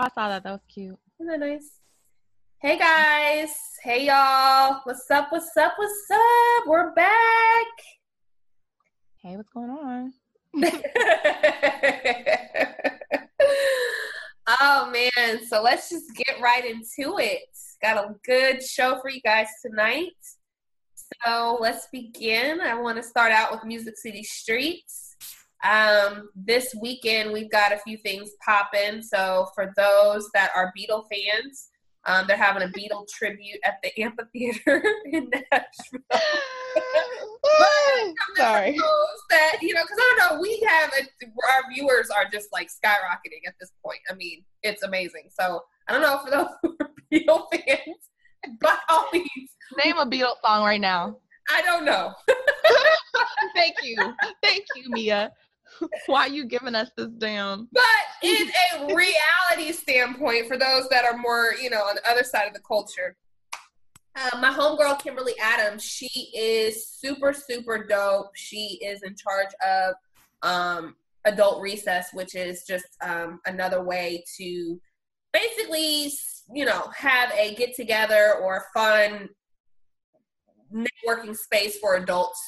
[0.00, 0.44] I saw that.
[0.44, 0.96] That was cute.
[1.20, 1.72] Isn't that nice?
[2.58, 3.50] Hey guys.
[3.82, 4.80] Hey y'all.
[4.84, 5.30] What's up?
[5.30, 5.74] What's up?
[5.76, 6.66] What's up?
[6.66, 7.66] We're back.
[9.22, 10.14] Hey, what's going on?
[14.48, 15.46] oh man.
[15.46, 17.42] So let's just get right into it.
[17.82, 20.16] Got a good show for you guys tonight.
[20.94, 22.62] So let's begin.
[22.62, 25.14] I want to start out with Music City Streets.
[25.62, 29.02] Um, this weekend, we've got a few things popping.
[29.02, 31.68] So, for those that are Beatle fans,
[32.06, 36.00] um, they're having a Beatle tribute at the amphitheater in Nashville.
[38.36, 38.78] Sorry.
[39.30, 42.68] That you know, because I don't know, we have a, our viewers are just like
[42.68, 44.00] skyrocketing at this point.
[44.10, 45.28] I mean, it's amazing.
[45.38, 48.08] So I don't know for those who are Beatle fans,
[48.60, 49.28] by all means,
[49.76, 51.18] Name a Beatles song right now.
[51.50, 52.12] I don't know.
[53.54, 53.96] Thank you.
[54.42, 55.32] Thank you, Mia.
[56.06, 57.68] Why are you giving us this damn?
[57.72, 57.82] But
[58.22, 62.46] in a reality standpoint, for those that are more, you know, on the other side
[62.46, 63.16] of the culture,
[64.16, 68.30] uh, my homegirl Kimberly Adams, she is super, super dope.
[68.34, 69.94] She is in charge of
[70.42, 74.80] um, Adult Recess, which is just um, another way to
[75.32, 76.12] basically,
[76.52, 79.28] you know, have a get together or fun
[80.72, 82.40] networking space for adults.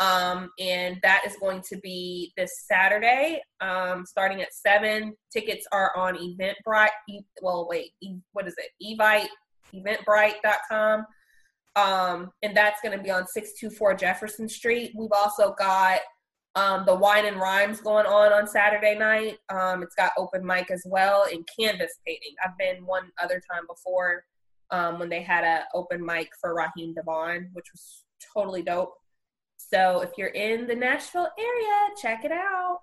[0.00, 5.14] Um, and that is going to be this Saturday, um, starting at seven.
[5.30, 6.88] Tickets are on Eventbrite.
[7.42, 7.92] Well, wait,
[8.32, 8.98] what is it?
[8.98, 9.28] Evite,
[9.74, 11.04] Eventbrite.com.
[11.76, 14.92] Um, and that's going to be on 624 Jefferson Street.
[14.96, 16.00] We've also got
[16.54, 19.36] um, the Wine and Rhymes going on on Saturday night.
[19.50, 22.34] Um, it's got open mic as well and canvas painting.
[22.44, 24.24] I've been one other time before
[24.70, 28.94] um, when they had an open mic for Raheem DeVaughn, which was totally dope.
[29.68, 32.80] So if you're in the Nashville area, check it out.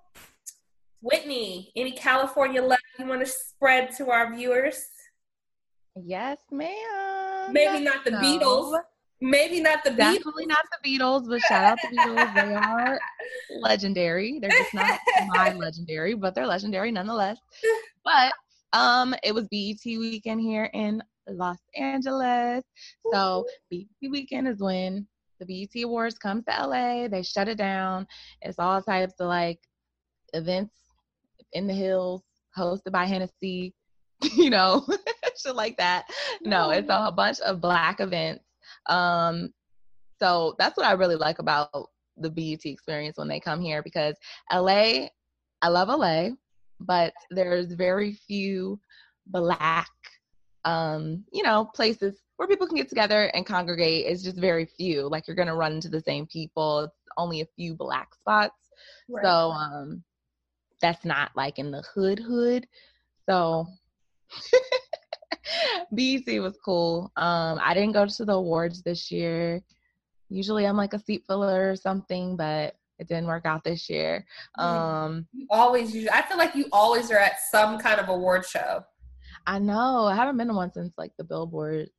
[1.00, 4.86] Whitney, any California love you want to spread to our viewers?
[5.96, 7.52] Yes, ma'am.
[7.52, 8.80] Maybe not the Beatles.
[9.20, 10.14] Maybe not the Beatles.
[10.14, 12.34] Definitely not the Beatles, but shout out the Beatles.
[12.34, 12.98] They are
[13.60, 14.38] legendary.
[14.40, 14.98] They're just not
[15.28, 17.38] my legendary, but they're legendary nonetheless.
[18.04, 18.32] But
[18.72, 22.64] um, it was BET weekend here in Los Angeles.
[23.12, 25.06] So BET weekend is when
[25.38, 27.08] the BET Awards comes to LA.
[27.08, 28.06] They shut it down.
[28.42, 29.60] It's all types of like
[30.32, 30.74] events
[31.52, 32.22] in the hills
[32.56, 33.74] hosted by Hennessy,
[34.36, 34.86] you know,
[35.42, 36.06] shit like that.
[36.42, 38.44] No, it's a bunch of black events.
[38.86, 39.52] Um,
[40.20, 41.70] so that's what I really like about
[42.16, 44.16] the BET experience when they come here because
[44.52, 45.06] LA,
[45.62, 46.30] I love LA,
[46.80, 48.80] but there's very few
[49.26, 49.88] black
[50.64, 55.08] um, you know, places where people can get together and congregate is just very few.
[55.08, 56.84] Like you're gonna run into the same people.
[56.84, 58.54] It's only a few black spots.
[59.08, 59.24] Right.
[59.24, 60.04] So um
[60.80, 62.66] that's not like in the hood hood.
[63.28, 63.66] So
[65.92, 67.10] BET was cool.
[67.16, 69.60] Um I didn't go to the awards this year.
[70.30, 74.24] Usually I'm like a seat filler or something, but it didn't work out this year.
[74.56, 78.84] Um you always I feel like you always are at some kind of award show.
[79.46, 80.04] I know.
[80.04, 81.90] I haven't been to one since like the billboards.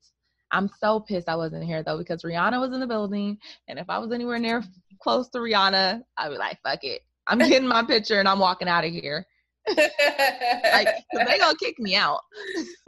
[0.51, 3.37] I'm so pissed I wasn't here though because Rihanna was in the building,
[3.67, 4.63] and if I was anywhere near
[5.01, 8.67] close to Rihanna, I'd be like, "Fuck it, I'm getting my picture and I'm walking
[8.67, 9.25] out of here."
[9.67, 12.21] like they gonna kick me out.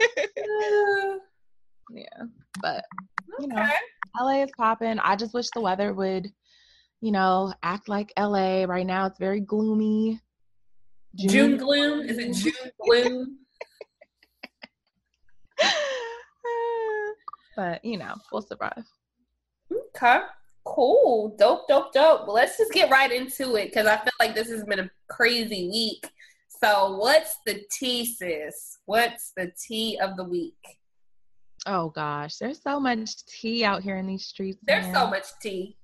[1.92, 2.24] yeah,
[2.60, 2.84] but
[3.38, 3.66] you know,
[4.18, 4.98] LA is popping.
[4.98, 6.28] I just wish the weather would,
[7.00, 8.64] you know, act like LA.
[8.64, 10.20] Right now, it's very gloomy.
[11.14, 12.00] June, June gloom.
[12.00, 13.38] Is it June gloom?
[17.56, 18.84] But you know, we'll survive.
[19.94, 20.20] Okay.
[20.64, 21.34] Cool.
[21.38, 22.26] Dope, dope, dope.
[22.26, 24.90] Well, let's just get right into it because I feel like this has been a
[25.08, 26.08] crazy week.
[26.62, 28.78] So, what's the tea, sis?
[28.84, 30.54] What's the tea of the week?
[31.66, 34.58] Oh gosh, there's so much tea out here in these streets.
[34.64, 34.94] There's man.
[34.94, 35.76] so much tea.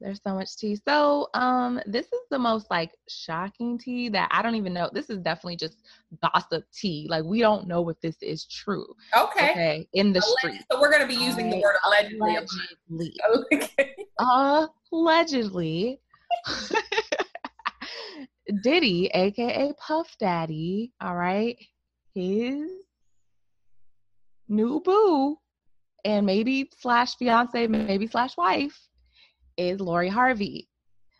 [0.00, 0.76] There's so much tea.
[0.86, 4.90] So, um, this is the most like shocking tea that I don't even know.
[4.92, 5.78] This is definitely just
[6.22, 7.06] gossip tea.
[7.08, 8.86] Like we don't know if this is true.
[9.16, 9.50] Okay.
[9.50, 9.88] Okay.
[9.94, 10.60] In the street.
[10.70, 12.36] So we're gonna be using the word allegedly.
[12.90, 13.14] Allegedly.
[13.52, 13.94] Okay.
[14.92, 16.00] Allegedly.
[18.62, 21.56] Diddy, aka Puff Daddy, all right,
[22.14, 22.70] his
[24.48, 25.36] new boo,
[26.04, 28.78] and maybe slash fiance, maybe slash wife
[29.56, 30.68] is Lori Harvey,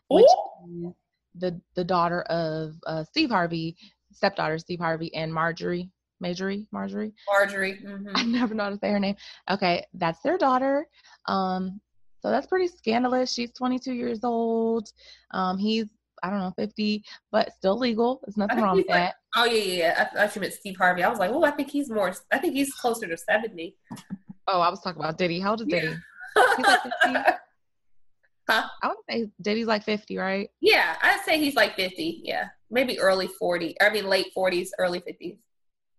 [0.08, 0.92] which is
[1.34, 3.76] the the daughter of uh, Steve Harvey,
[4.12, 5.90] stepdaughter Steve Harvey, and Marjorie.
[6.18, 7.78] Marjorie, Marjorie, Marjorie.
[7.84, 8.16] Mm-hmm.
[8.16, 9.16] I never know how to say her name.
[9.50, 10.86] Okay, that's their daughter.
[11.26, 11.78] Um,
[12.20, 13.32] so that's pretty scandalous.
[13.32, 14.88] She's 22 years old.
[15.32, 15.86] Um, he's
[16.22, 18.20] I don't know 50, but still legal.
[18.24, 19.14] There's nothing wrong with like that.
[19.36, 20.08] Oh yeah, yeah.
[20.14, 21.04] I thought you meant Steve Harvey.
[21.04, 22.14] I was like, oh, I think he's more.
[22.32, 23.76] I think he's closer to seventy.
[24.48, 25.40] Oh, I was talking about Diddy.
[25.40, 25.94] How old is Diddy?
[26.56, 27.18] He's like 50?
[28.48, 28.68] Huh?
[28.82, 30.48] I would say Diddy's like 50, right?
[30.60, 32.20] Yeah, I'd say he's like fifty.
[32.24, 33.74] Yeah, maybe early forty.
[33.80, 35.38] I mean, late forties, early fifties.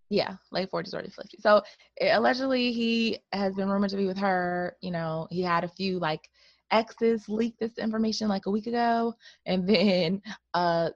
[0.10, 1.42] Yeah, late 40s, early 50s.
[1.42, 1.62] So
[2.00, 4.78] eh, allegedly, he has been rumored to be with her.
[4.82, 6.30] You know, he had a few like
[6.72, 9.14] exes leak this information like a week ago,
[9.46, 10.22] and then
[10.54, 10.92] uh,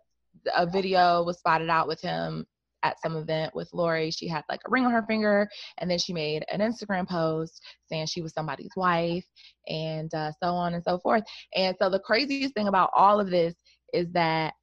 [0.56, 2.46] a video was spotted out with him
[2.84, 4.12] at some event with Lori.
[4.12, 7.62] She had like a ring on her finger, and then she made an Instagram post
[7.88, 9.26] saying she was somebody's wife,
[9.68, 11.24] and uh, so on and so forth.
[11.56, 13.56] And so the craziest thing about all of this
[13.94, 14.54] is that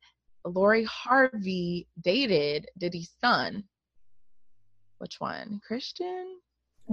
[0.45, 3.65] Lori Harvey dated Diddy's son.
[4.99, 5.61] Which one?
[5.67, 6.39] Christian?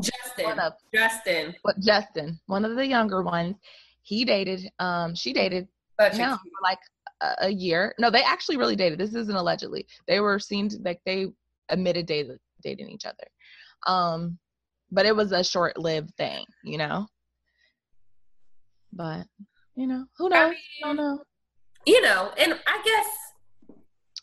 [0.02, 0.60] Justin.
[0.60, 1.56] Of Justin.
[1.62, 3.56] what Justin, one of the younger ones.
[4.04, 5.68] He dated um she dated
[6.00, 6.80] Such a him for like
[7.40, 7.94] a, year.
[8.00, 9.00] No, they actually really dated.
[9.00, 9.86] This isn't allegedly.
[10.08, 11.28] They were seen to, like they
[11.70, 13.28] admitted dated dating each other.
[13.88, 14.38] Um
[14.92, 17.08] but it was a short lived thing, you know.
[18.94, 19.26] But
[19.76, 20.50] you know, who I knows?
[20.52, 21.24] mean, I don't know.
[21.86, 23.08] you know, and I guess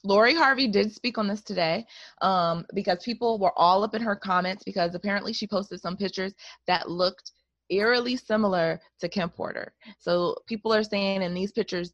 [0.04, 1.84] Lori Harvey did speak on this today
[2.22, 6.32] um, because people were all up in her comments because apparently she posted some pictures
[6.66, 7.32] that looked
[7.70, 9.72] eerily similar to Kim Porter.
[9.98, 11.92] So people are saying in these pictures,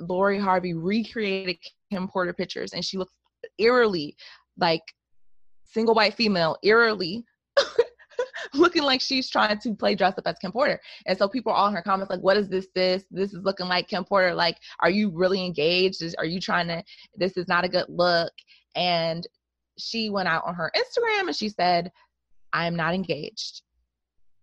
[0.00, 1.56] Lori Harvey recreated
[1.90, 3.12] Kim Porter pictures and she looks
[3.58, 4.16] eerily
[4.58, 4.82] like
[5.64, 7.24] single white female, eerily
[8.54, 10.80] looking like she's trying to play dress up as Kim Porter.
[11.06, 12.68] And so people are all in her comments like, what is this?
[12.74, 14.34] This, this is looking like Kim Porter.
[14.34, 16.02] Like, are you really engaged?
[16.02, 16.82] Is, are you trying to,
[17.16, 18.32] this is not a good look.
[18.74, 19.26] And
[19.78, 21.92] she went out on her Instagram and she said,
[22.52, 23.62] I'm not engaged.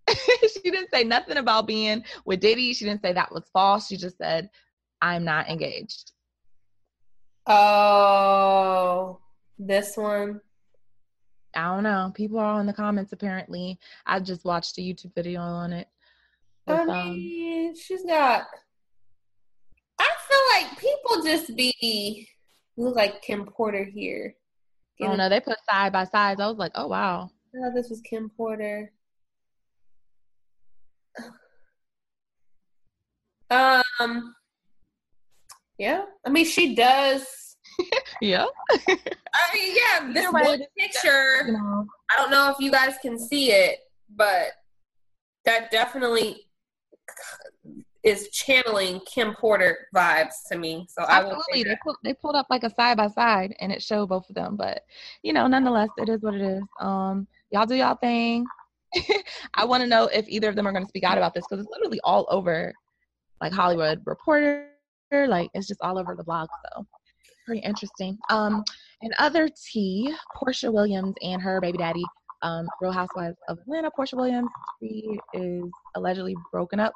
[0.09, 2.73] she didn't say nothing about being with Diddy.
[2.73, 3.87] She didn't say that was false.
[3.87, 4.49] She just said,
[5.03, 6.13] I'm not engaged.
[7.45, 9.19] oh,
[9.59, 10.39] this one.
[11.53, 12.11] I don't know.
[12.15, 13.77] People are all in the comments apparently.
[14.05, 15.89] I just watched a YouTube video on it.
[16.67, 18.45] I With, um, mean, she's got.
[19.99, 20.39] I feel
[20.69, 22.29] like people just be
[22.77, 24.33] look like Kim Porter here.
[25.01, 25.27] I don't know.
[25.27, 26.39] They put side by sides.
[26.39, 27.29] I was like, oh wow.
[27.57, 28.89] Oh, this was Kim Porter.
[33.51, 34.33] Um.
[35.77, 37.25] Yeah, I mean, she does.
[38.21, 38.45] Yeah.
[38.69, 38.95] I
[39.53, 41.47] mean, yeah, this one picture.
[41.47, 41.87] You know.
[42.11, 43.79] I don't know if you guys can see it,
[44.15, 44.51] but
[45.45, 46.47] that definitely
[48.03, 50.85] is channeling Kim Porter vibes to me.
[50.89, 51.63] So I will Absolutely.
[51.63, 54.57] They they pulled up like a side by side and it showed both of them.
[54.57, 54.83] But
[55.23, 56.63] you know, nonetheless, it is what it is.
[56.79, 58.45] Um, y'all do y'all thing.
[59.53, 61.45] I want to know if either of them are going to speak out about this
[61.49, 62.73] because it's literally all over,
[63.41, 64.69] like Hollywood Reporter.
[65.27, 66.49] Like it's just all over the blog.
[66.65, 66.85] So
[67.45, 68.17] pretty interesting.
[68.29, 68.63] Um,
[69.01, 72.03] and other tea, Porsha Williams and her baby daddy,
[72.41, 73.91] um, Real Housewives of Atlanta.
[73.97, 74.49] Porsha Williams,
[74.79, 75.63] she is
[75.95, 76.93] allegedly broken up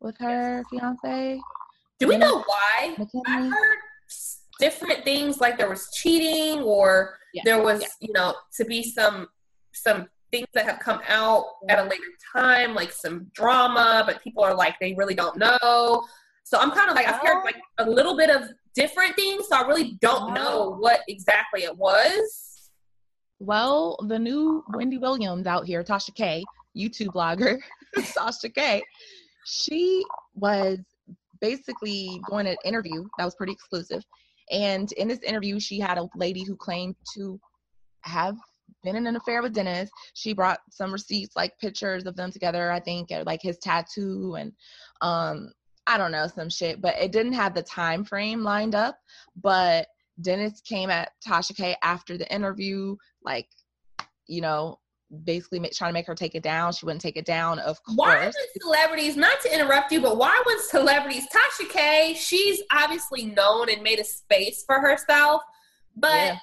[0.00, 1.40] with her fiance.
[1.98, 2.96] Do we know why?
[3.26, 3.78] I've heard
[4.60, 9.28] different things like there was cheating or there was, you know, to be some
[9.72, 12.02] some things that have come out at a later
[12.32, 16.04] time, like some drama, but people are like they really don't know.
[16.48, 17.44] So I'm kind of like I've heard Oh.
[17.44, 21.76] like a little bit of different things, so I really don't know what exactly it
[21.76, 22.70] was.
[23.38, 26.42] Well, the new Wendy Williams out here, Tasha K,
[26.74, 27.58] YouTube blogger,
[27.98, 28.82] Tasha K,
[29.44, 30.02] she
[30.34, 30.78] was
[31.42, 34.02] basically doing an interview that was pretty exclusive.
[34.50, 37.38] And in this interview, she had a lady who claimed to
[38.04, 38.36] have
[38.84, 39.90] been in an affair with Dennis.
[40.14, 44.36] She brought some receipts, like pictures of them together, I think, and, like his tattoo
[44.38, 44.52] and
[45.02, 45.52] um
[45.88, 48.98] I don't know, some shit, but it didn't have the time frame lined up.
[49.42, 49.88] But
[50.20, 53.48] Dennis came at Tasha K after the interview, like,
[54.26, 54.78] you know,
[55.24, 56.72] basically trying to make her take it down.
[56.72, 57.96] She wouldn't take it down, of course.
[57.96, 63.24] Why would celebrities, not to interrupt you, but why would celebrities, Tasha K, she's obviously
[63.24, 65.40] known and made a space for herself,
[65.96, 66.38] but Yeah.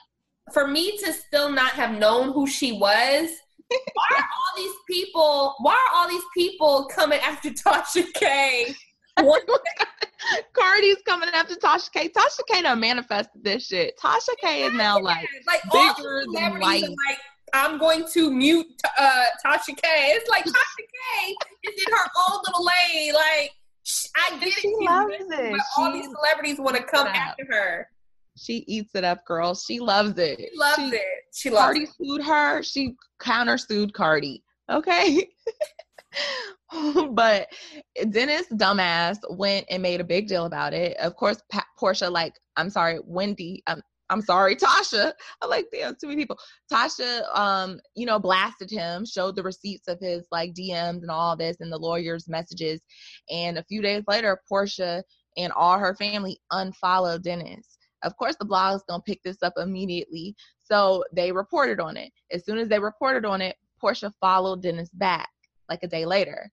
[0.51, 3.29] for me to still not have known who she was,
[3.69, 8.73] why are all these people, why are all these people coming after Tasha K?
[10.53, 12.09] Cardi's coming after Tasha K.
[12.09, 13.97] Tasha K done manifested this shit.
[13.99, 16.81] Tasha K is now like, like bigger than life.
[16.83, 17.19] like,
[17.53, 18.65] I'm going to mute
[18.97, 19.83] uh, Tasha K.
[20.13, 20.53] It's like Tasha
[21.23, 23.13] K is in her own little lane.
[23.13, 23.51] Like
[23.83, 25.51] sh- I get it, She she's loves it.
[25.51, 27.89] but all these celebrities want to come after her.
[28.37, 29.53] she eats it up, girl.
[29.55, 30.39] She loves it.
[30.39, 31.01] She loves She- it.
[31.33, 31.89] She loves Cardi it.
[32.01, 32.63] sued her.
[32.63, 34.43] She countersued Cardi.
[34.69, 35.29] Okay.
[37.11, 37.47] but
[38.09, 40.97] Dennis, dumbass, went and made a big deal about it.
[40.97, 45.13] Of course, pa- Porsha, like, I'm sorry, Wendy, um, I'm sorry, Tasha.
[45.41, 46.37] I'm like, damn, too many people.
[46.71, 51.35] Tasha, um, you know, blasted him, showed the receipts of his like DMs and all
[51.35, 52.81] this and the lawyer's messages.
[53.29, 55.03] And a few days later, Porsha
[55.37, 57.77] and all her family unfollowed Dennis.
[58.03, 60.35] Of course, the blog's gonna pick this up immediately.
[60.59, 62.11] So they reported on it.
[62.31, 65.29] As soon as they reported on it, Porsha followed Dennis back
[65.69, 66.51] like a day later.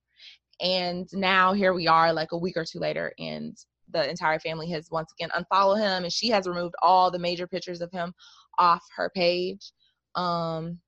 [0.60, 3.56] And now here we are, like a week or two later, and
[3.92, 7.46] the entire family has once again unfollowed him and she has removed all the major
[7.46, 8.12] pictures of him
[8.58, 9.72] off her page.
[10.14, 10.78] Um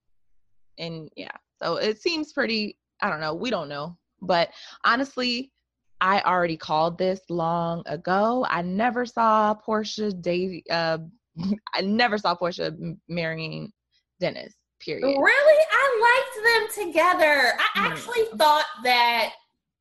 [0.78, 1.30] and yeah
[1.62, 3.96] so it seems pretty i don't know we don't know.
[4.20, 4.50] But
[4.84, 5.52] honestly
[6.00, 8.46] i already called this long ago.
[8.48, 10.98] I never saw Porsha date uh
[11.74, 13.72] i never saw Porsha marrying
[14.20, 15.18] dennis period.
[15.18, 18.38] Really i liked them together i actually mm.
[18.38, 19.32] thought that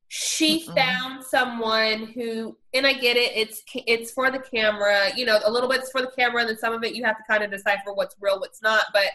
[0.08, 0.74] she Mm-mm.
[0.76, 5.50] found someone who and i get it it's it's for the camera you know a
[5.50, 7.50] little bit's for the camera and then some of it you have to kind of
[7.50, 9.06] decipher what's real what's not but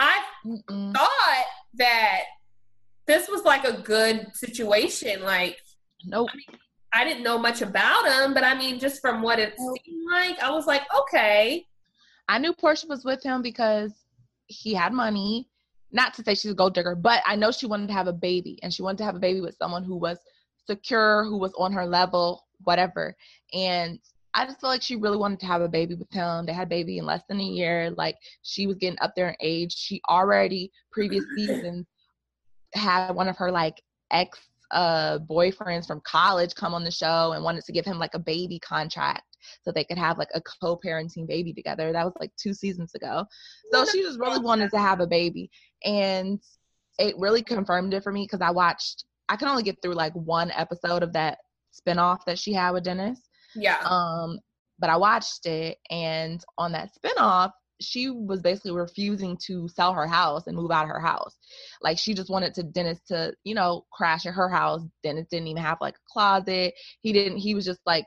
[0.00, 0.94] i Mm-mm.
[0.94, 2.20] thought that
[3.06, 5.58] this was like a good situation like
[6.06, 6.58] nope I, mean,
[6.94, 9.76] I didn't know much about him but i mean just from what it nope.
[9.84, 11.66] seemed like i was like okay
[12.28, 13.92] i knew Porsha was with him because
[14.46, 15.48] he had money
[15.92, 18.12] not to say she's a gold digger, but I know she wanted to have a
[18.12, 20.18] baby and she wanted to have a baby with someone who was
[20.66, 23.14] secure, who was on her level, whatever.
[23.52, 23.98] And
[24.34, 26.46] I just feel like she really wanted to have a baby with him.
[26.46, 27.90] They had baby in less than a year.
[27.90, 29.74] Like she was getting up there in age.
[29.76, 31.86] She already previous seasons
[32.74, 34.38] had one of her like ex
[34.70, 38.18] uh boyfriends from college come on the show and wanted to give him like a
[38.18, 39.22] baby contract
[39.62, 41.92] so they could have like a co-parenting baby together.
[41.92, 43.24] That was like two seasons ago.
[43.72, 45.50] So she just really wanted to have a baby.
[45.84, 46.40] And
[46.98, 50.12] it really confirmed it for me because I watched I can only get through like
[50.12, 51.38] one episode of that
[51.72, 53.20] spinoff that she had with Dennis.
[53.54, 53.78] Yeah.
[53.84, 54.38] Um,
[54.78, 60.06] but I watched it and on that spinoff, she was basically refusing to sell her
[60.06, 61.36] house and move out of her house.
[61.80, 64.82] Like she just wanted to Dennis to, you know, crash at her house.
[65.02, 66.74] Dennis didn't even have like a closet.
[67.00, 68.06] He didn't he was just like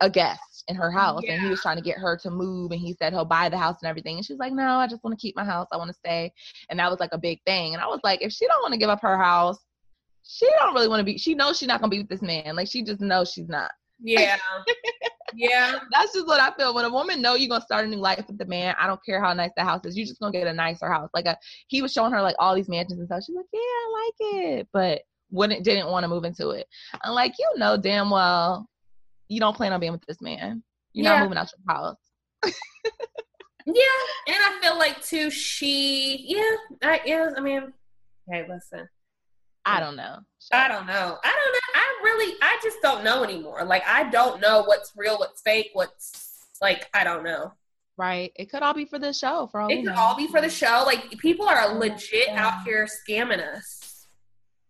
[0.00, 1.32] a guest in her house yeah.
[1.32, 3.56] and he was trying to get her to move and he said he'll buy the
[3.56, 5.76] house and everything and she's like no i just want to keep my house i
[5.76, 6.30] want to stay
[6.68, 8.72] and that was like a big thing and i was like if she don't want
[8.72, 9.58] to give up her house
[10.26, 12.56] she don't really want to be she knows she's not gonna be with this man
[12.56, 13.70] like she just knows she's not.
[14.02, 14.36] Yeah.
[15.34, 15.78] Yeah.
[15.92, 18.24] That's just what i feel when a woman know you're gonna start a new life
[18.26, 20.46] with the man i don't care how nice the house is you're just gonna get
[20.46, 21.36] a nicer house like a
[21.68, 24.44] he was showing her like all these mansions and stuff she's like yeah i like
[24.58, 26.66] it but wouldn't didn't want to move into it
[27.02, 28.68] i'm like you know damn well
[29.28, 30.62] you don't plan on being with this man.
[30.92, 31.18] You're yeah.
[31.18, 31.96] not moving out your house.
[33.66, 33.82] yeah,
[34.28, 35.30] and I feel like too.
[35.30, 37.30] She, yeah, I, yeah.
[37.36, 37.72] I mean,
[38.30, 38.88] hey, listen.
[39.64, 40.18] I don't know.
[40.52, 41.18] I don't know.
[41.24, 41.60] I don't know.
[41.74, 43.64] I really, I just don't know anymore.
[43.64, 47.52] Like, I don't know what's real, what's fake, what's like, I don't know.
[47.98, 48.30] Right.
[48.36, 49.48] It could all be for the show.
[49.50, 49.94] For all it could know.
[49.96, 50.84] all be for the show.
[50.86, 52.46] Like, people are legit yeah.
[52.46, 54.06] out here scamming us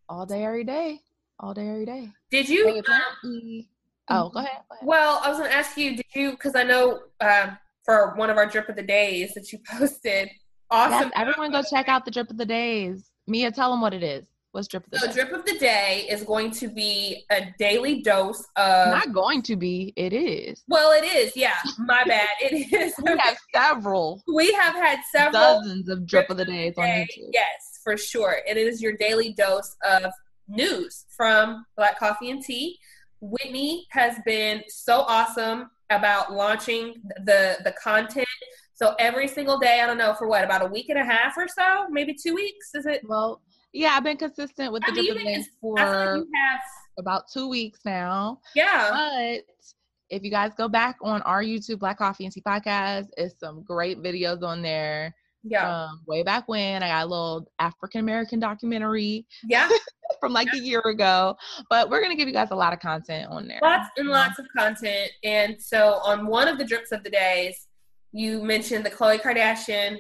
[0.09, 1.01] all day, every day.
[1.39, 2.09] All day, every day.
[2.31, 2.83] Did you?
[2.89, 3.67] Um,
[4.09, 4.51] Oh, go ahead.
[4.71, 4.87] Go ahead.
[4.87, 8.31] Well, I was going to ask you, did you, because I know um, for one
[8.31, 10.29] of our drip of the days that you posted,
[10.71, 11.11] awesome.
[11.15, 13.11] Yes, everyone go check out the drip of the days.
[13.27, 14.25] Mia, tell them what it is.
[14.53, 15.13] What's drip of the so day?
[15.13, 18.89] drip of the day is going to be a daily dose of.
[18.89, 19.93] Not going to be.
[19.97, 20.63] It is.
[20.67, 21.37] Well, it is.
[21.37, 22.29] Yeah, my bad.
[22.41, 22.95] It is.
[23.05, 24.23] we have several.
[24.35, 26.83] We have had several dozens of drip, drip of the days day.
[26.83, 27.31] on YouTube.
[27.35, 28.39] Yes, for sure.
[28.49, 30.11] And it is your daily dose of
[30.49, 32.79] news from Black Coffee and Tea.
[33.21, 36.95] Whitney has been so awesome about launching
[37.25, 38.27] the the content.
[38.75, 41.37] So every single day, I don't know for what about a week and a half
[41.37, 42.75] or so, maybe two weeks.
[42.75, 43.03] Is it?
[43.09, 43.41] Well,
[43.73, 46.61] yeah, I've been consistent with the different for like
[46.99, 48.41] about two weeks now.
[48.55, 49.73] Yeah, but
[50.11, 53.63] if you guys go back on our YouTube Black Coffee and Tea podcast, it's some
[53.63, 55.15] great videos on there.
[55.43, 55.85] Yeah.
[55.85, 59.27] Um, way back when I got a little African American documentary.
[59.49, 59.69] Yeah.
[60.21, 61.37] from like a year ago.
[61.71, 63.61] But we're gonna give you guys a lot of content on there.
[63.63, 65.11] Lots and lots of content.
[65.25, 67.67] And so on one of the drips of the days,
[68.13, 69.99] you mentioned the Khloe Kardashian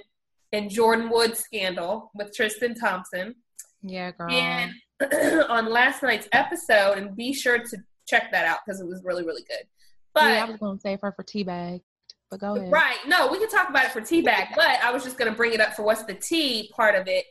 [0.52, 3.34] and Jordyn Woods scandal with Tristan Thompson.
[3.82, 4.30] Yeah, girl.
[4.30, 4.72] And
[5.50, 9.24] on last night's episode, and be sure to check that out because it was really,
[9.24, 9.66] really good.
[10.14, 11.82] But yeah, I was gonna save her for teabag.
[12.30, 12.72] But go ahead.
[12.72, 12.98] Right.
[13.06, 15.60] No, we can talk about it for teabag, but I was just gonna bring it
[15.60, 17.26] up for what's the tea part of it.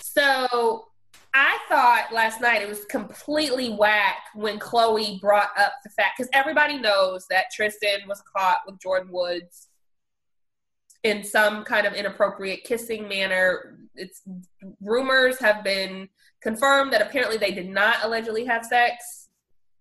[0.00, 0.86] So
[1.34, 6.30] I thought last night it was completely whack when Khloe brought up the fact because
[6.32, 9.68] everybody knows that Tristan was caught with Jordyn Woods
[11.02, 13.78] in some kind of inappropriate kissing manner.
[13.94, 14.22] It's
[14.80, 16.08] rumors have been
[16.42, 19.15] confirmed that apparently they did not allegedly have sex.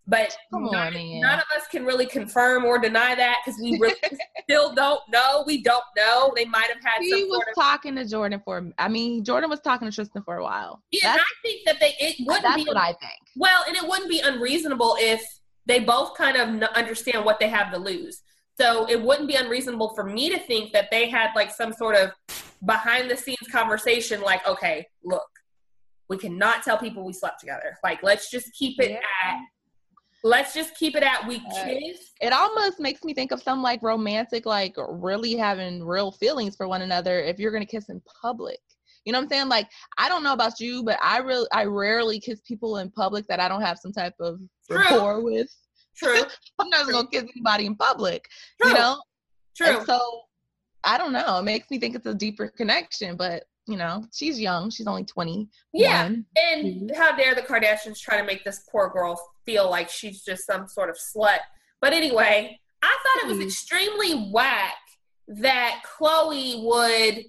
[0.08, 1.20] But Come none, on, man.
[1.22, 3.96] none of us can really confirm or deny that because we really
[4.44, 5.44] still don't know.
[5.48, 6.32] We don't know.
[6.36, 7.56] They might have had He some was sort of.
[7.56, 8.70] talking to Jordyn for.
[8.78, 10.84] I mean, Jordyn was talking to Tristan for a while.
[10.92, 13.20] Yeah, and I think that they it wouldn't that's be what I think.
[13.36, 15.22] well, and it wouldn't be unreasonable if
[15.66, 18.22] they both kind of n- understand what they have to lose.
[18.62, 21.96] So it wouldn't be unreasonable for me to think that they had like some sort
[21.96, 22.12] of
[22.64, 25.26] behind the scenes conversation, like, okay, look,
[26.10, 27.76] we cannot tell people we slept together.
[27.84, 28.98] Like, let's just keep it Yeah.
[29.32, 29.40] at.
[30.26, 32.14] Let's just keep it at we kissed.
[32.20, 36.68] It almost makes me think of some like romantic, like really having real feelings for
[36.68, 37.20] one another.
[37.20, 38.58] If you're gonna kiss in public,
[39.06, 39.50] you know what I'm saying?
[39.50, 39.68] Like
[40.00, 43.40] I don't know about you, but I really, I rarely kiss people in public that
[43.40, 44.80] I don't have some type of True.
[44.80, 45.48] rapport with.
[45.96, 46.24] True,
[46.60, 48.28] I'm not gonna kiss anybody in public,
[48.60, 49.04] true, you know.
[49.56, 49.78] true.
[49.78, 50.02] And so
[50.84, 51.38] I don't know.
[51.38, 54.72] It makes me think it's a deeper connection, but you know, she's young.
[54.72, 55.48] She's only 20.
[55.74, 60.22] Yeah, And how dare the Kardashians try to make this poor girl feel like she's
[60.22, 61.40] just some sort of slut.
[61.82, 63.44] But anyway, I thought it was hmm.
[63.44, 64.76] extremely whack
[65.28, 67.26] that Khloe would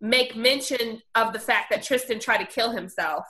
[0.00, 3.24] make mention of the fact that Tristan tried to kill himself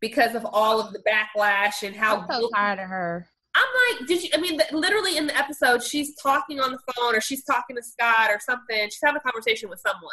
[0.00, 3.26] because of all of the backlash and how I'm so tired of her.
[3.54, 4.30] I'm like, did you?
[4.32, 7.82] I mean, literally in the episode, she's talking on the phone or she's talking to
[7.82, 8.84] Scott or something.
[8.84, 10.10] She's having a conversation with someone,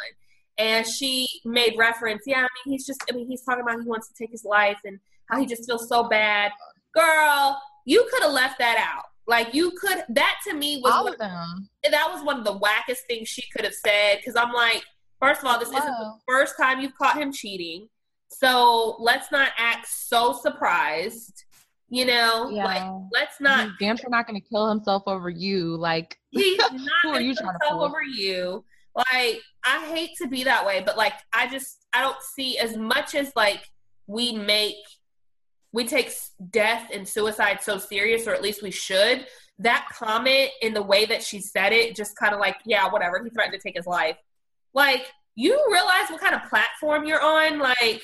[0.58, 2.24] and she made reference.
[2.26, 3.02] Yeah, I mean, he's just.
[3.08, 5.66] I mean, he's talking about he wants to take his life and how he just
[5.66, 6.50] feels so bad.
[6.94, 9.04] Girl, you could have left that out.
[9.26, 10.04] Like you could.
[10.08, 11.68] That to me was All one, of them.
[11.90, 14.16] that was one of the wackest things she could have said.
[14.16, 14.82] Because I'm like,
[15.20, 17.88] first of all, this isn't the first time you've caught him cheating.
[18.30, 21.44] So let's not act so surprised.
[21.90, 22.82] You know, like
[23.12, 25.76] let's not He's damn sure not gonna kill himself over you.
[25.76, 28.64] Like he's not Who are gonna you trying himself over you.
[28.94, 32.76] Like I hate to be that way, but like I just I don't see as
[32.76, 33.62] much as like
[34.06, 34.76] we make
[35.72, 36.12] we take
[36.50, 39.26] death and suicide so serious, or at least we should.
[39.58, 43.22] That comment in the way that she said it, just kind of like, yeah, whatever.
[43.22, 44.16] He threatened to take his life.
[44.72, 47.58] Like, you realize what kind of platform you're on?
[47.58, 48.02] Like,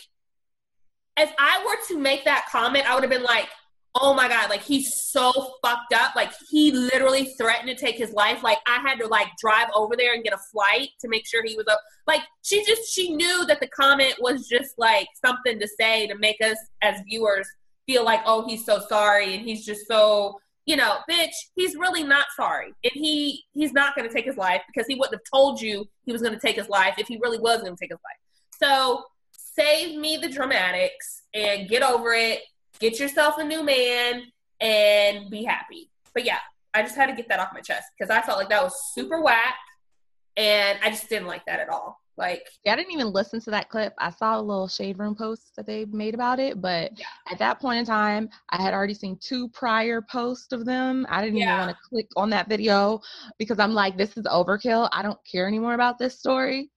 [1.17, 3.49] if I were to make that comment, I would have been like,
[3.97, 6.15] oh my god like he's so fucked up.
[6.17, 8.43] Like he literally threatened to take his life.
[8.43, 11.43] Like i had to like drive over there and get a flight to make sure
[11.45, 15.59] he was up like she just she knew that the comment was just like something
[15.59, 17.47] to say to make us as viewers
[17.87, 22.03] feel like oh he's so sorry and he's just so you know bitch he's really
[22.03, 22.73] not sorry.
[22.83, 25.87] And he he's not going to take his life because he wouldn't have told you
[26.05, 28.01] he was going to take his life if he really was going to take his
[28.05, 28.59] life.
[28.61, 32.41] So save me the dramatics and get over it
[32.81, 34.23] get yourself a new man
[34.61, 35.91] and be happy.
[36.13, 36.39] But yeah,
[36.75, 38.75] I just had to get that off my chest because I felt like that was
[38.95, 39.55] super whack
[40.37, 42.01] and I just didn't like that at all.
[42.17, 43.93] Like, Yeah, I didn't even listen to that clip.
[43.99, 47.07] I saw a little shade room post that they made about it, but Yeah.
[47.31, 51.07] at that point in time, I had already seen two prior posts of them.
[51.11, 51.55] I didn't Yeah.
[51.57, 53.01] even want to click on that video
[53.37, 54.89] because I'm like, this is overkill.
[54.93, 56.71] I don't care anymore about this story.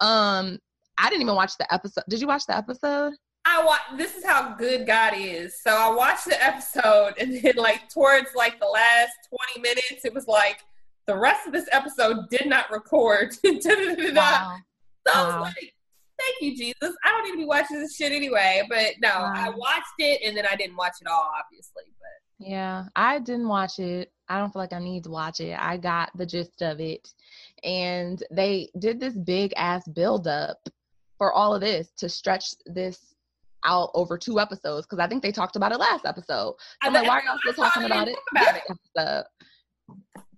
[0.00, 0.58] Um,
[0.98, 2.04] I didn't even watch the episode.
[2.10, 3.14] Did you watch the episode?
[3.44, 3.80] I watch.
[3.96, 5.60] This is how good God is.
[5.60, 10.14] So I watched the episode, and then like towards like the last twenty minutes, it
[10.14, 10.60] was like
[11.06, 13.34] the rest of this episode did not record.
[13.44, 14.56] Wow.
[15.06, 15.74] So I was like,
[16.20, 16.96] thank you, Jesus.
[17.04, 18.62] I don't even be watching this shit anyway.
[18.68, 21.82] But no, I watched it, and then I didn't watch it all, obviously.
[21.98, 24.12] But Yeah, I didn't watch it.
[24.28, 25.58] I don't feel like I need to watch it.
[25.58, 27.12] I got the gist of it.
[27.64, 30.68] And they did this big ass build up
[31.18, 33.11] for all of this to stretch this
[33.64, 36.54] out over two episodes because I think they talked about it last episode.
[36.82, 38.16] I- I'm like, why are y'all still talking about it?
[38.32, 38.62] about it.
[38.68, 39.24] episode?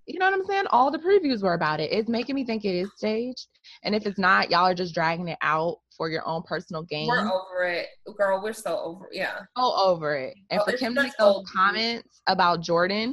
[0.07, 0.65] You know what I'm saying?
[0.71, 1.91] All the previews were about it.
[1.91, 3.47] It's making me think it is staged.
[3.85, 7.09] And if it's not, y'all are just dragging it out for your own personal gain.
[7.09, 7.87] We're over it,
[8.19, 8.43] girl.
[8.43, 9.09] We're so over.
[9.13, 10.35] Yeah, all over it.
[10.51, 13.13] And Oh, for Kim to make those old comments about Jordyn,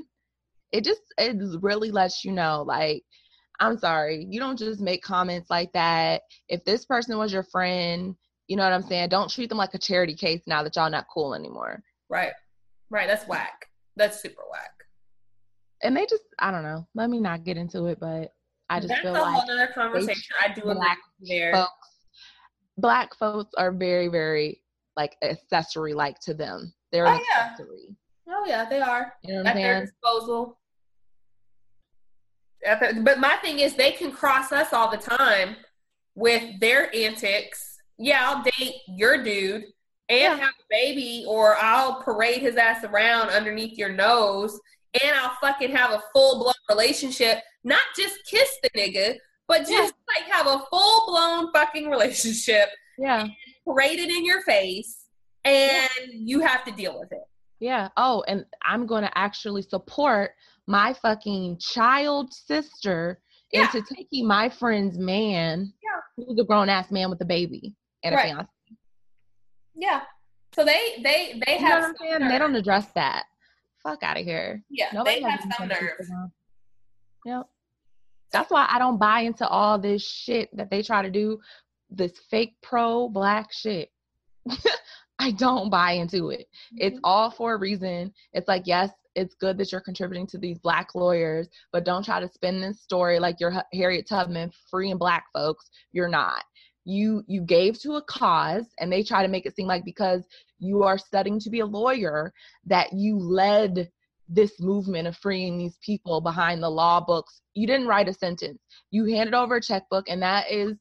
[0.73, 3.03] it just it really lets you know, like,
[3.61, 6.23] I'm sorry, you don't just make comments like that.
[6.49, 8.15] If this person was your friend,
[8.51, 9.07] you know what I'm saying?
[9.07, 11.81] Don't treat them like a charity case now that y'all not cool anymore.
[12.09, 12.33] right,
[12.89, 13.07] right.
[13.07, 13.67] That's whack.
[13.95, 14.71] That's super whack.
[15.81, 16.85] And they just, I don't know.
[16.93, 18.33] Let me not get into it, but
[18.69, 20.35] I just That's feel a like whole other conversation.
[20.43, 21.53] I do black there.
[21.53, 21.71] folks,
[22.77, 24.61] black folks are very, very
[24.97, 26.73] like accessory like to them.
[26.91, 27.43] They're Oh, yeah.
[27.45, 27.95] accessory.
[28.29, 29.85] Oh yeah, they are You know what at I'm their saying?
[29.85, 30.57] disposal.
[33.01, 35.55] But my thing is, they can cross us all the time
[36.15, 37.70] with their antics.
[37.97, 39.63] Yeah, I'll date your dude
[40.09, 40.35] and Yeah.
[40.35, 44.59] have a baby, or I'll parade his ass around underneath your nose,
[45.01, 47.39] and I'll fucking have a full blown relationship.
[47.63, 53.27] Not just kiss the nigga, but just like have a full blown fucking relationship Yeah.
[53.65, 55.05] Parade it in your face,
[55.45, 57.23] and you have to deal with it.
[57.59, 57.89] Yeah.
[57.95, 60.31] Oh, and I'm going to actually support
[60.67, 63.65] my fucking child sister Yeah.
[63.73, 66.25] into taking my friend's man, Yeah.
[66.25, 68.25] who's a grown ass man with a baby and a Right.
[68.27, 68.49] fiance.
[69.75, 70.01] Yeah.
[70.53, 72.29] So they they they You have what I'm some saying?
[72.29, 73.25] They don't address that.
[73.83, 74.63] Fuck out of here.
[74.69, 76.31] Yeah, Nobody they has have some nerve.
[77.25, 77.49] Yep.
[78.31, 81.39] That's why I don't buy into all this shit that they try to do,
[81.89, 83.91] this fake pro black shit.
[85.19, 86.47] I don't buy into it.
[86.77, 87.01] It's Mhm.
[87.03, 88.13] all for a reason.
[88.33, 92.19] It's like, yes, it's good that you're contributing to these black lawyers, but don't try
[92.19, 95.69] to spin this story like you're Harriet Tubman freeing black folks.
[95.91, 96.43] You're not.
[96.85, 100.25] You you gave to a cause, and they try to make it seem like because
[100.59, 102.33] you are studying to be a lawyer
[102.65, 103.89] that you led
[104.27, 107.41] this movement of freeing these people behind the law books.
[107.53, 108.59] You didn't write a sentence.
[108.89, 110.77] You handed over a checkbook, and that is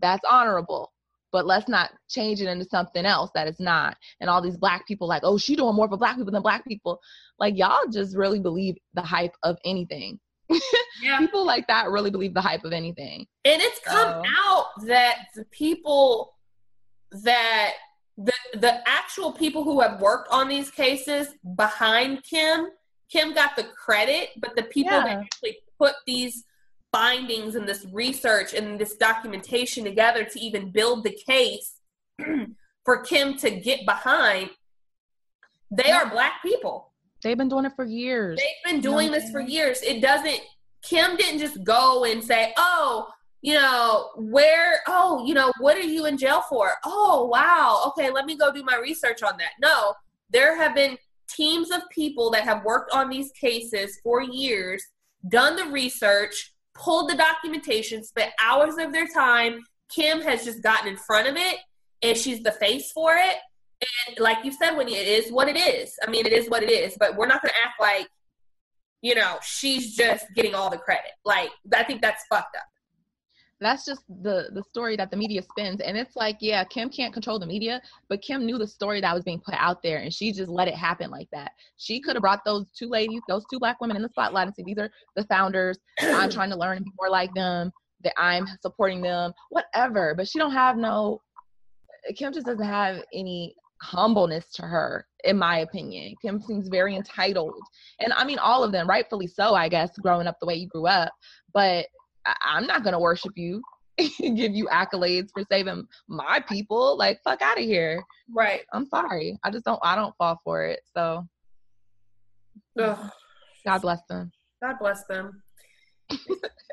[0.00, 0.92] that's honorable.
[1.32, 3.96] But let's not change it into something else that it's not.
[4.20, 6.64] And all these black people like, oh, she doing more for black people than black
[6.64, 7.00] people.
[7.40, 10.20] Like y'all just really believe the hype of anything.
[11.02, 11.18] Yeah.
[11.18, 13.26] People like that really believe the hype of anything.
[13.44, 16.34] And it's come So- out that the people
[17.10, 17.72] that
[18.16, 22.68] the the actual people who have worked on these cases behind Kim,
[23.10, 26.44] Kim got the credit, but the people that actually put these
[26.92, 31.80] findings and this research and this documentation together to even build the case
[32.84, 34.50] for Kim to get behind,
[35.72, 36.92] they are black people.
[37.24, 38.38] They've been doing it for years.
[38.38, 39.82] They've been You know doing this for years.
[39.82, 40.40] It doesn't.
[40.82, 43.08] Kim didn't just go and say, "Oh,
[43.40, 44.80] you know, where?
[44.86, 46.74] Oh, you know, what are you in jail for?
[46.84, 47.82] Oh, wow.
[47.88, 49.94] Okay, let me go do my research on that." No,
[50.30, 54.84] there have been teams of people that have worked on these cases for years,
[55.28, 59.64] done the research, pulled the documentation, spent hours of their time.
[59.88, 61.56] Kim has just gotten in front of it,
[62.02, 63.36] and she's the face for it.
[64.08, 65.94] And like you said, Winnie, it is what it is.
[66.06, 66.96] I mean, it is what it is.
[66.98, 68.08] But we're not going to act like,
[69.02, 71.12] you know, she's just getting all the credit.
[71.24, 72.64] Like, I think that's fucked up.
[73.60, 77.14] that's just the the story that the media spins and it's like yeah kim can't
[77.14, 80.12] control the media but kim knew the story that was being put out there and
[80.12, 83.44] she just let it happen like that she could have brought those two ladies those
[83.50, 86.56] two black women in the spotlight and said these are the founders i'm trying to
[86.56, 87.70] learn and be more like them
[88.02, 91.20] that i'm supporting them whatever but she don't have no
[92.16, 97.54] kim just doesn't have any humbleness to her in my opinion kim seems very entitled
[98.00, 100.68] and i mean all of them rightfully so i guess growing up the way you
[100.68, 101.12] grew up
[101.52, 101.86] but
[102.26, 103.62] I- I'm not gonna worship you
[103.98, 106.96] give you accolades for saving my people.
[106.96, 108.02] Like fuck out of here.
[108.34, 108.62] Right.
[108.72, 109.38] I'm sorry.
[109.44, 110.80] I just don't I don't fall for it.
[110.96, 111.26] So
[112.80, 113.10] Ugh.
[113.66, 114.32] God bless them.
[114.62, 115.42] God bless them.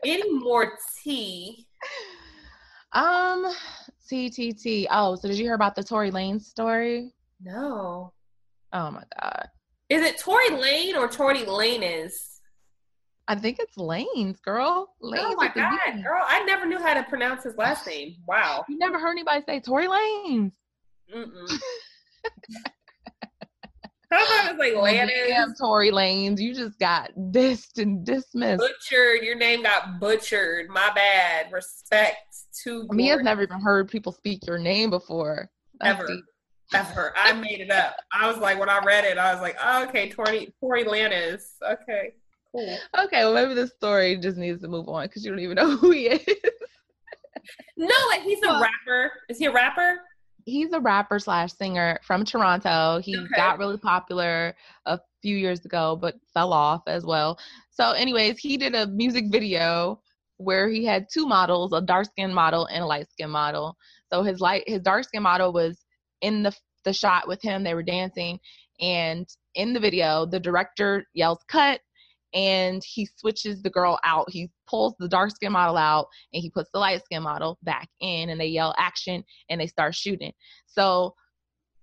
[0.06, 1.68] Any more tea?
[2.94, 3.54] Um
[4.12, 4.88] TTT.
[4.91, 7.13] Oh, so did you hear about the Tory Lane story?
[7.41, 8.12] No.
[8.74, 9.47] Oh my god.
[9.89, 12.39] Is it Tory Lane or Tory Lane is?
[13.28, 14.95] I think it's Lane's girl.
[15.00, 16.24] Lane's Oh my God, girl.
[16.28, 18.15] I never knew how to pronounce his last name.
[18.28, 18.65] Wow.
[18.67, 20.54] You never heard anybody say Tory Lane's.
[21.13, 21.60] Mm-mm.
[24.13, 25.58] It's like Damn Lannis?
[25.58, 26.41] Tory Lanes.
[26.41, 28.60] You just got dissed and dismissed.
[28.60, 29.24] Butchered.
[29.24, 30.67] Your name got butchered.
[30.69, 31.52] My bad.
[31.52, 32.31] Respect
[32.64, 35.50] to Mia's never even heard people speak your name before.
[35.80, 36.08] That's Ever.
[36.08, 36.26] deep.
[36.74, 37.14] ever.
[37.18, 37.96] I made it up.
[38.14, 41.56] I was like, when I read it, I was like, oh, okay, Tory Tory Lannis.
[41.66, 42.14] Okay,
[42.52, 42.78] cool.
[43.00, 45.76] Okay, well maybe this story just needs to move on because you don't even know
[45.78, 46.26] who he is.
[47.78, 49.12] No, like he's a rapper.
[49.30, 49.98] Is he a rapper?
[50.46, 53.00] He's a rapper slash singer from Toronto.
[53.00, 53.28] He Okay.
[53.36, 57.38] got really popular a few years ago, but fell off as well.
[57.70, 60.02] So, anyways, he did a music video
[60.41, 63.77] where he had two models, a dark skinned model and a light skinned model.
[64.12, 65.86] So his light his dark skinned model was
[66.21, 67.63] in the the shot with him.
[67.63, 68.39] They were dancing,
[68.80, 71.80] and in the video, the director yells "cut,"
[72.34, 74.30] and he switches the girl out.
[74.30, 77.88] He pulls the dark skinned model out, and he puts the light skinned model back
[77.99, 80.34] in, and they yell "action," and they start shooting.
[80.65, 81.15] So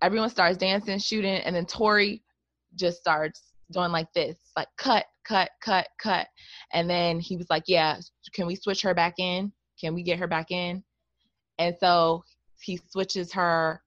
[0.03, 2.23] everyone starts dancing, shooting, and then Tory
[2.75, 6.27] just starts doing like this, like cut, cut, cut, cut.
[6.73, 7.99] And then he was like, Yeah,
[8.35, 9.53] can we switch her back in?
[9.81, 10.83] Can we get her back in?
[11.59, 12.25] And so
[12.61, 13.83] he switches her,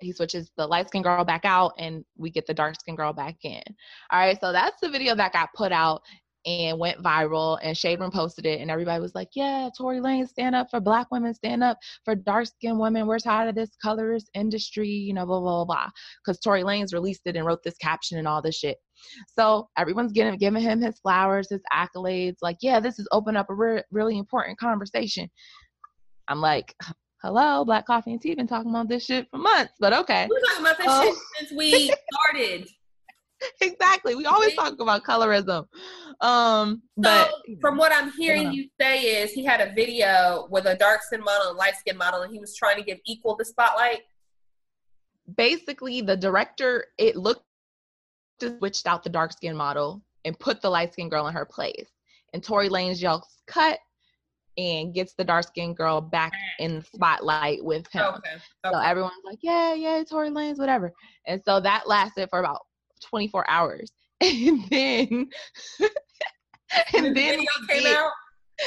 [0.00, 3.12] he switches the light skinned girl back out, and we get the dark skinned girl
[3.12, 3.62] back in.
[4.10, 6.02] All right, so that's the video that got put out
[6.46, 10.26] and went viral, and Shade Room posted it, and everybody was like, Yeah, Tory Lane,
[10.26, 13.06] stand up for black women, stand up for dark skinned women.
[13.06, 15.90] We're tired of this colorist industry, you know, blah, blah, blah, blah.
[16.24, 18.78] Because Tory Lanez released it and wrote this caption and all this shit.
[19.36, 22.36] So everyone's getting giving him his flowers, his accolades.
[22.42, 25.28] Like, yeah, this has opened up a re- really important conversation.
[26.28, 26.74] I'm like,
[27.22, 30.28] hello, Black Coffee and Tea been talking about this shit for months, but okay.
[30.30, 32.68] We're talking about this shit since we started.
[33.60, 34.14] exactly.
[34.14, 35.66] We always talk about colorism.
[36.20, 40.66] Um, but so, from what I'm hearing you say is he had a video with
[40.66, 43.36] a dark skin model and light skin model, and he was trying to give equal
[43.36, 44.00] the spotlight.
[45.36, 47.42] Basically, the director it looked
[48.40, 51.88] switched out the dark skin model and put the light skin girl in her place.
[52.32, 53.78] And Tory Lanez yells cut
[54.58, 58.04] and gets the dark skinned girl back in the spotlight with him.
[58.04, 58.16] Okay.
[58.18, 58.74] Okay.
[58.74, 60.92] So everyone's like, yeah, yeah, Tory Lanez, whatever.
[61.26, 62.62] And so that lasted for about
[63.00, 63.90] 24 hours.
[64.22, 65.28] And then
[66.94, 68.10] and then we came get, out.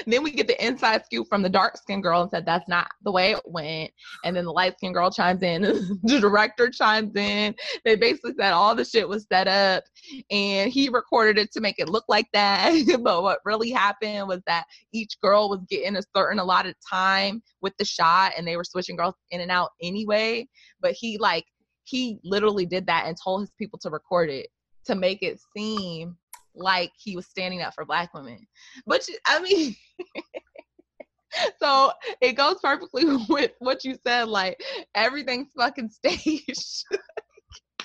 [0.05, 2.87] Then we get the inside scoop from the dark skinned girl and said that's not
[3.03, 3.91] the way it went.
[4.23, 5.63] And then the light skinned girl chimes in,
[6.03, 7.55] the director chimes in.
[7.83, 9.83] They basically said all the shit was set up
[10.29, 12.73] and he recorded it to make it look like that.
[13.03, 17.73] but what really happened was that each girl was getting a certain allotted time with
[17.77, 20.47] the shot and they were switching girls in and out anyway.
[20.81, 21.45] But he like
[21.89, 24.47] he literally did that and told his people to record it
[24.85, 26.15] to make it seem
[26.55, 28.45] like he was standing up for black women.
[28.85, 29.75] But I mean,
[31.61, 34.27] so it goes perfectly with what you said.
[34.27, 34.61] Like
[34.95, 36.85] everything's fucking staged.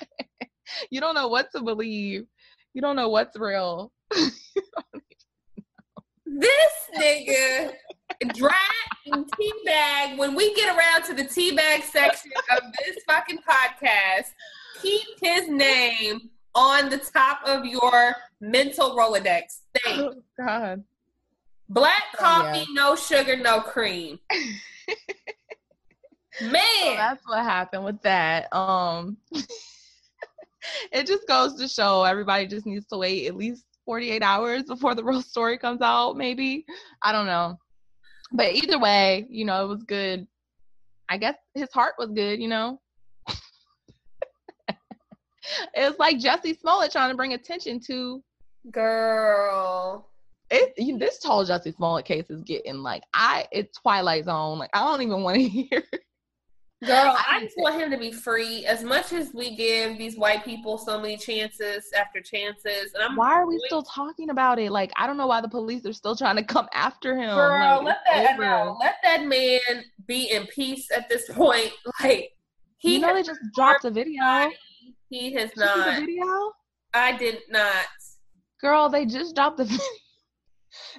[0.90, 2.24] you don't know what to believe.
[2.74, 3.92] You don't know what's real.
[4.10, 4.32] this
[6.96, 7.72] nigga
[8.34, 8.54] drag
[9.12, 10.18] and teabag.
[10.18, 14.26] When we get around to the teabag section of this fucking podcast,
[14.82, 19.60] keep his name on the top of your mental Rolodex.
[19.82, 20.84] Thank Oh, God.
[21.68, 22.74] Black coffee, oh, yeah.
[22.74, 24.18] no sugar, no cream.
[26.42, 26.62] Man.
[26.82, 28.52] So that's what happened with that.
[28.52, 29.16] Um
[30.92, 34.94] it just goes to show everybody just needs to wait at least 48 hours before
[34.94, 36.64] the real story comes out, maybe.
[37.02, 37.58] I don't know.
[38.32, 40.26] But either way, you know, it was good.
[41.08, 42.80] I guess his heart was good, you know.
[45.74, 48.22] it's like Jussie Smollett trying to bring attention to
[48.70, 50.08] girl.
[50.50, 54.58] It you, this whole Jussie Smollett case is getting like I it's Twilight Zone.
[54.58, 55.82] Like I don't even want to hear.
[56.86, 58.66] Girl, I just want him to be free.
[58.66, 63.16] As much as we give these white people so many chances after chances, and I'm
[63.16, 64.70] why are we still talking about it?
[64.70, 67.34] Like I don't know why the police are still trying to come after him.
[67.34, 67.98] Girl, like, let
[68.38, 71.72] that let that man be in peace at this point.
[72.02, 72.32] Like
[72.78, 74.50] he, you know, they just dropped a video.
[75.08, 76.00] He has did not.
[76.00, 76.52] video?
[76.92, 77.86] I did not.
[78.60, 79.84] Girl, they just dropped the video.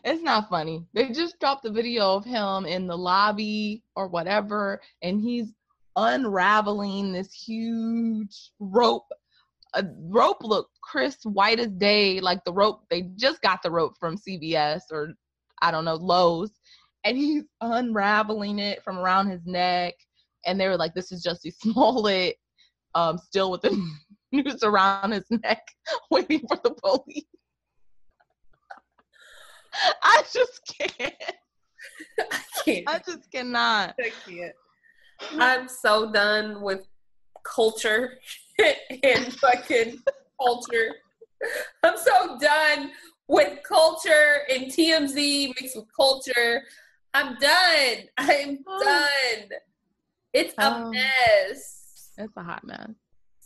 [0.03, 0.85] it's not funny.
[0.93, 5.53] They just dropped the video of him in the lobby or whatever, and he's
[5.95, 9.07] unraveling this huge rope.
[9.73, 12.83] A rope look crisp, white as day, like the rope.
[12.89, 15.13] They just got the rope from CVS or
[15.61, 16.51] I don't know Lowe's,
[17.03, 19.93] and he's unraveling it from around his neck.
[20.45, 22.37] And they were like, "This is Jussie Smollett,
[22.93, 23.91] um, still with the
[24.31, 25.63] noose around his neck,
[26.11, 27.25] waiting for the police."
[30.03, 31.13] I just can't.
[32.31, 32.83] I can't.
[32.87, 33.95] I just cannot.
[33.99, 34.55] I can't.
[35.33, 36.81] I'm so done with
[37.43, 38.19] culture
[39.03, 39.99] and fucking
[40.41, 40.95] culture.
[41.83, 42.91] I'm so done
[43.27, 46.63] with culture and TMZ mixed with culture.
[47.13, 47.97] I'm done.
[48.17, 49.49] I'm done.
[50.33, 50.89] It's a oh.
[50.89, 52.11] mess.
[52.17, 52.89] It's a hot mess.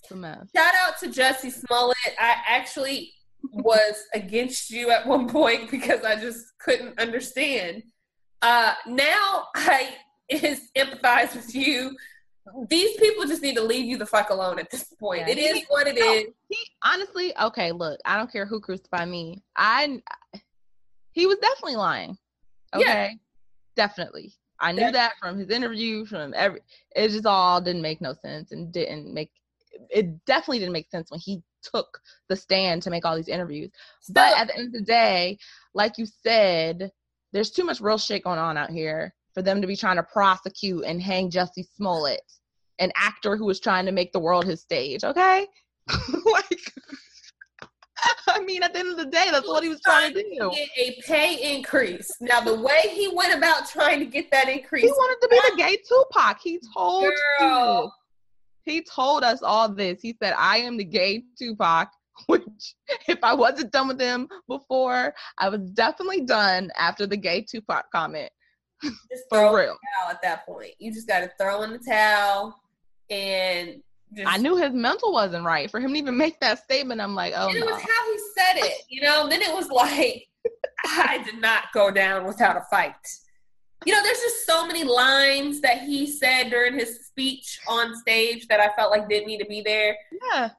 [0.01, 0.47] It's a mess.
[0.55, 1.97] Shout out to Jussie Smollett.
[2.19, 7.83] I actually was against you at one point because I just couldn't understand.
[8.41, 9.93] Uh, now I
[10.29, 11.95] is empathize with you.
[12.67, 15.27] These people just need to leave you the fuck alone at this point.
[15.27, 15.33] Yeah.
[15.33, 16.25] It is what it no, is.
[16.47, 19.43] He, honestly, okay, look, I don't care who crucify me.
[19.55, 20.01] I
[21.11, 22.17] he was definitely lying.
[22.73, 22.83] Okay.
[22.85, 23.09] Yeah.
[23.75, 24.33] Definitely.
[24.59, 26.61] I knew that from his interview, from every
[26.95, 29.31] it just all didn't make no sense and didn't make
[29.89, 33.69] it definitely didn't make sense when he took the stand to make all these interviews.
[34.01, 35.37] Still, but at the end of the day,
[35.73, 36.91] like you said,
[37.31, 40.03] there's too much real shit going on out here for them to be trying to
[40.03, 42.29] prosecute and hang Jussie Smollett,
[42.79, 45.05] an actor who was trying to make the world his stage.
[45.05, 45.47] Okay,
[46.25, 46.73] like.
[48.27, 50.51] I mean, at the end of the day, that's what he was trying to do.
[50.53, 52.07] Get a pay increase.
[52.21, 55.49] Now, the way he went about trying to get that increase, he wanted to be
[55.49, 56.39] the gay Tupac.
[56.41, 57.93] He told Girl.
[58.63, 60.01] He told us all this.
[60.01, 61.89] He said, "I am the gay Tupac."
[62.27, 62.43] Which,
[63.07, 67.85] if I wasn't done with him before, I was definitely done after the gay Tupac
[67.91, 68.31] comment.
[68.83, 69.77] Just throw real.
[69.99, 70.73] towel at that point.
[70.79, 72.59] You just got to throw in the towel
[73.09, 73.81] and.
[74.15, 76.99] Just, I knew his mental wasn't right for him to even make that statement.
[76.99, 77.47] I'm like, oh.
[77.47, 77.67] And it no.
[77.67, 79.23] was how he said it, you know.
[79.23, 80.27] And then it was like,
[80.85, 82.95] I did not go down without a fight.
[83.85, 88.47] You know, there's just so many lines that he said during his speech on stage
[88.47, 89.95] that I felt like didn't need to be there.
[90.33, 90.49] Yeah.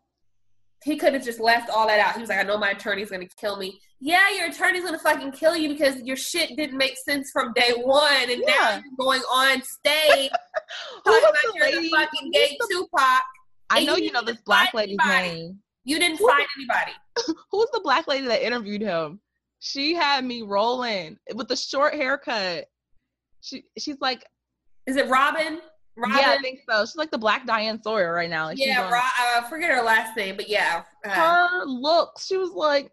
[0.85, 2.15] He could have just left all that out.
[2.15, 3.79] He was like, I know my attorney's gonna kill me.
[4.01, 7.73] Yeah, your attorney's gonna fucking kill you because your shit didn't make sense from day
[7.77, 8.55] one, and yeah.
[8.55, 10.31] now you're going on stage
[11.05, 13.23] talking about you're the fucking gay the, Tupac.
[13.69, 15.29] I know you, you know this black lady's anybody.
[15.29, 15.59] name.
[15.85, 16.93] You didn't Who find anybody.
[17.51, 19.21] Who's the black lady that interviewed him?
[19.61, 22.67] She had me rolling with the short haircut.
[23.43, 24.25] She she's like,
[24.87, 25.61] is it Robin?
[26.01, 26.19] Robin?
[26.19, 26.85] Yeah, I think so.
[26.85, 28.47] She's like the black Diane Sawyer right now.
[28.47, 30.83] Like yeah, Ro- I forget her last name, but yeah.
[31.05, 32.91] Uh, her looks, she was like,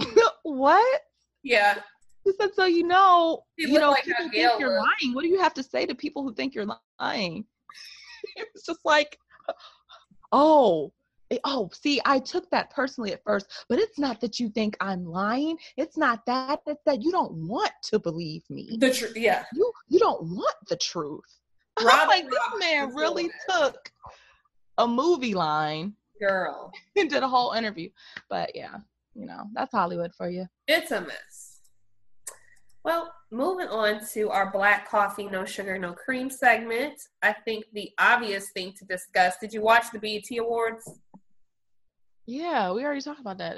[0.42, 1.00] what?
[1.42, 1.78] Yeah.
[2.26, 5.14] She said, so you know, she you know, like people think you're lying.
[5.14, 6.66] What do you have to say to people who think you're
[7.00, 7.44] lying?
[8.36, 9.16] it's just like,
[10.32, 10.92] oh,
[11.44, 15.04] oh, see, I took that personally at first, but it's not that you think I'm
[15.04, 15.56] lying.
[15.76, 16.60] It's not that.
[16.66, 18.76] It's that you don't want to believe me.
[18.78, 19.44] The truth, yeah.
[19.54, 21.24] You you don't want the truth.
[21.78, 23.90] I'm like, this man really took
[24.78, 27.90] a movie line, girl, and did a whole interview.
[28.28, 28.76] But yeah,
[29.14, 30.46] you know, that's Hollywood for you.
[30.68, 31.60] It's a mess.
[32.84, 36.94] Well, moving on to our black coffee, no sugar, no cream segment.
[37.20, 39.34] I think the obvious thing to discuss.
[39.40, 40.88] Did you watch the BET Awards?
[42.26, 43.56] Yeah, we already talked about that.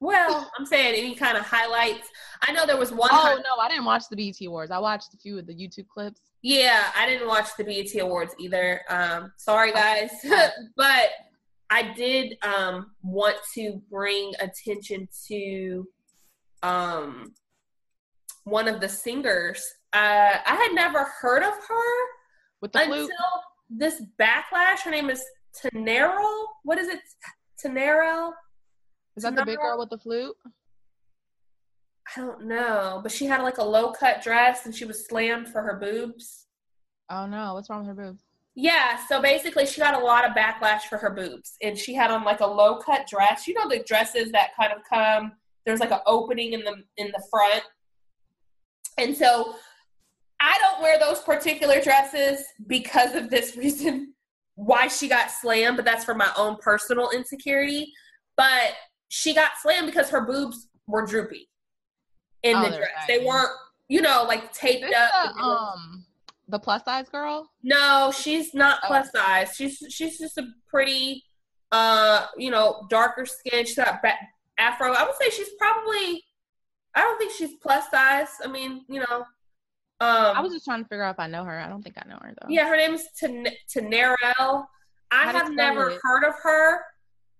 [0.00, 2.08] Well, I'm saying any kind of highlights.
[2.46, 3.08] I know there was one.
[3.12, 4.70] Oh no, I didn't watch the BET Awards.
[4.70, 6.20] I watched a few of the YouTube clips.
[6.44, 8.82] Yeah, I didn't watch the BET Awards either.
[8.90, 10.10] Um, sorry guys,
[10.76, 11.08] but
[11.70, 15.88] I did um, want to bring attention to
[16.62, 17.32] um,
[18.44, 19.64] one of the singers.
[19.94, 21.94] Uh, I had never heard of her
[22.60, 23.10] with the until flute.
[23.70, 24.80] this backlash.
[24.84, 25.24] Her name is
[25.58, 26.44] Tanerelle.
[26.62, 27.00] What is it?
[27.64, 28.32] Tanerelle.
[29.16, 30.36] Is that the big girl with the flute?
[32.16, 35.48] I don't know, but she had like a low cut dress and she was slammed
[35.48, 36.46] for her boobs.
[37.10, 38.22] Oh no, what's wrong with her boobs?
[38.54, 42.10] Yeah, so basically she got a lot of backlash for her boobs and she had
[42.10, 43.48] on like a low cut dress.
[43.48, 45.32] You know the dresses that kind of come
[45.64, 47.64] there's like an opening in the in the front.
[48.98, 49.56] And so
[50.40, 54.14] I don't wear those particular dresses because of this reason
[54.56, 57.92] why she got slammed, but that's for my own personal insecurity.
[58.36, 58.74] But
[59.08, 61.48] she got slammed because her boobs were droopy
[62.44, 62.80] in oh, the dress.
[62.80, 63.04] Right.
[63.08, 63.50] They weren't,
[63.88, 65.34] you know, like taped this up.
[65.34, 66.04] The, um,
[66.48, 67.50] the plus size girl?
[67.62, 68.86] No, she's not oh.
[68.86, 69.54] plus size.
[69.56, 71.24] She's she's just a pretty,
[71.72, 73.64] uh, you know, darker skin.
[73.64, 74.14] She's got ba-
[74.58, 74.92] afro.
[74.92, 76.22] I would say she's probably.
[76.96, 78.28] I don't think she's plus size.
[78.44, 79.24] I mean, you know.
[80.00, 81.58] Um, I was just trying to figure out if I know her.
[81.58, 82.48] I don't think I know her though.
[82.48, 84.66] Yeah, her name is Tanerelle.
[85.10, 86.00] I have never it?
[86.02, 86.80] heard of her.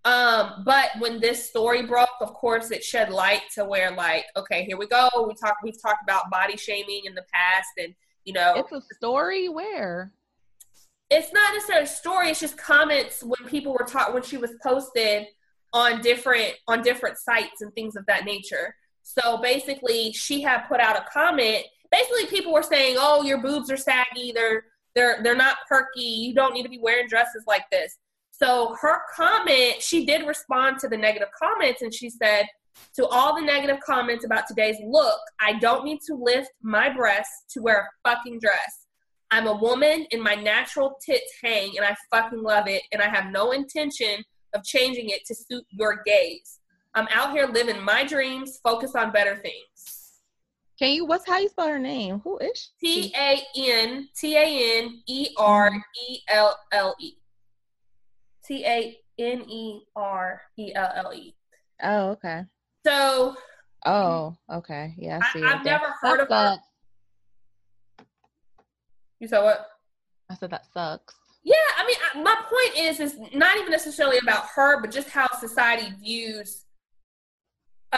[0.04, 4.64] Um, but when this story broke, of course, it shed light to where, like, okay,
[4.64, 5.08] here we go.
[5.26, 5.56] We talk.
[5.62, 9.48] We've talked about body shaming in the past, and you know, it's a story.
[9.48, 10.12] Where?
[11.10, 12.30] It's not necessarily a story.
[12.30, 15.26] It's just comments when people were taught when she was posted
[15.72, 18.74] on different on different sites and things of that nature.
[19.02, 21.64] So basically, she had put out a comment.
[21.90, 24.32] Basically, people were saying, "Oh, your boobs are saggy.
[24.32, 24.64] They're
[24.94, 26.02] they're they're not perky.
[26.02, 27.96] You don't need to be wearing dresses like this."
[28.44, 32.44] So her comment, she did respond to the negative comments and she said,
[32.94, 37.44] to all the negative comments about today's look, I don't need to lift my breasts
[37.54, 38.86] to wear a fucking dress.
[39.30, 43.08] I'm a woman and my natural tits hang and I fucking love it and I
[43.08, 46.60] have no intention of changing it to suit your gaze.
[46.94, 50.20] I'm out here living my dreams, focus on better things.
[50.78, 52.20] Can you what's how you spell her name?
[52.24, 53.10] Who is she?
[53.10, 55.70] T A N T A N E R
[56.10, 57.14] E L L E.
[58.46, 61.34] T A N E R E L L E.
[61.82, 62.42] Oh, okay.
[62.86, 63.36] So.
[63.86, 64.94] Oh, okay.
[64.96, 65.42] Yeah, I, see.
[65.42, 66.58] I, have never heard of her.
[69.20, 69.66] You said what?
[70.30, 71.14] I said that sucks.
[71.44, 75.28] Yeah, I mean, my point is, is not even necessarily about her, but just how
[75.38, 76.64] society views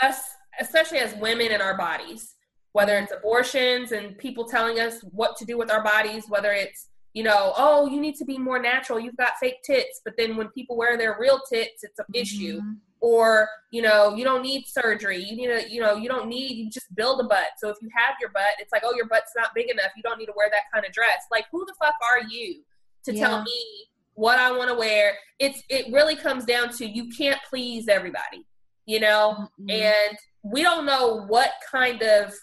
[0.03, 0.21] us,
[0.61, 2.35] especially as women in our bodies.
[2.73, 6.89] Whether it's abortions and people telling us what to do with our bodies, whether it's
[7.17, 9.01] you know, oh, you need to be more natural.
[9.01, 10.03] You've got fake tits.
[10.05, 12.21] But then when people wear their real tits, it's an mm-hmm.
[12.21, 12.61] issue.
[13.01, 15.25] Or, you know, you don't need surgery.
[15.25, 17.47] You need a, you know, you don't need, you just build a butt.
[17.57, 19.93] So if you have your butt, it's like, oh, your butt's not big enough.
[19.97, 21.25] You don't need to wear that kind of dress.
[21.33, 22.61] Like, who the fuck are you
[23.07, 23.27] to yeah.
[23.27, 23.65] tell me
[24.13, 25.15] what I want to wear?
[25.39, 28.45] It's, it really comes down to you can't please everybody,
[28.85, 29.49] you know?
[29.59, 29.71] Mm-hmm.
[29.71, 32.35] And we don't know what kind of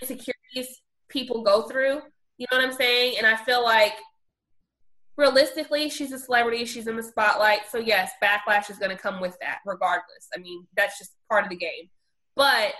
[0.00, 2.00] insecurities people go through
[2.38, 3.14] you know what I'm saying?
[3.18, 3.92] And I feel like
[5.16, 7.60] realistically, she's a celebrity, she's in the spotlight.
[7.70, 10.28] So, yes, backlash is going to come with that regardless.
[10.34, 11.88] I mean, that's just part of the game.
[12.36, 12.72] But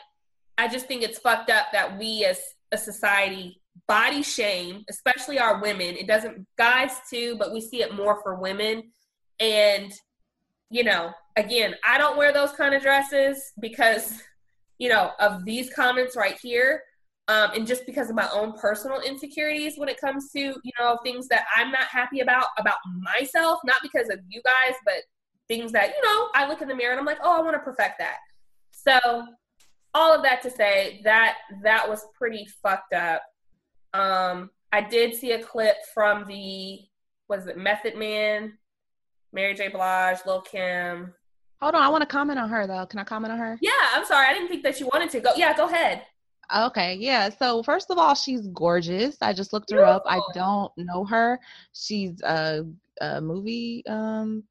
[0.59, 2.41] I just think it's fucked up that we as
[2.73, 5.97] a society body shame, especially our women.
[5.97, 8.91] It doesn't, guys too, but we see it more for women.
[9.41, 9.93] And
[10.71, 14.21] you know, again, I don't wear those kind of dresses because,
[14.79, 16.83] you know, of these comments right here.
[17.27, 20.99] Um, and just because of my own personal insecurities when it comes to, you know,
[21.03, 24.97] things that I'm not happy about, about myself, not because of you guys, but
[25.49, 27.55] things that, you know, I look in the mirror and I'm like, oh, I want
[27.55, 28.17] to perfect that.
[28.73, 29.27] So
[29.95, 33.23] all of that to say that that was pretty fucked up.
[33.95, 36.81] Um, I did see a clip from the
[37.29, 38.53] was it Method Man,
[39.33, 39.69] Mary J.
[39.69, 41.15] Blige, Lil Kim.
[41.63, 42.85] Hold on, I want to comment on her though.
[42.85, 43.57] Can I comment on her?
[43.63, 45.31] Yeah, I'm sorry, I didn't think that you wanted to go.
[45.37, 46.03] Yeah, go ahead.
[46.55, 47.31] Okay, yeah.
[47.31, 49.17] So first of all, she's gorgeous.
[49.21, 50.03] I just looked her up.
[50.07, 51.39] I don't know her.
[51.73, 52.65] She's a,
[53.01, 54.45] a movie um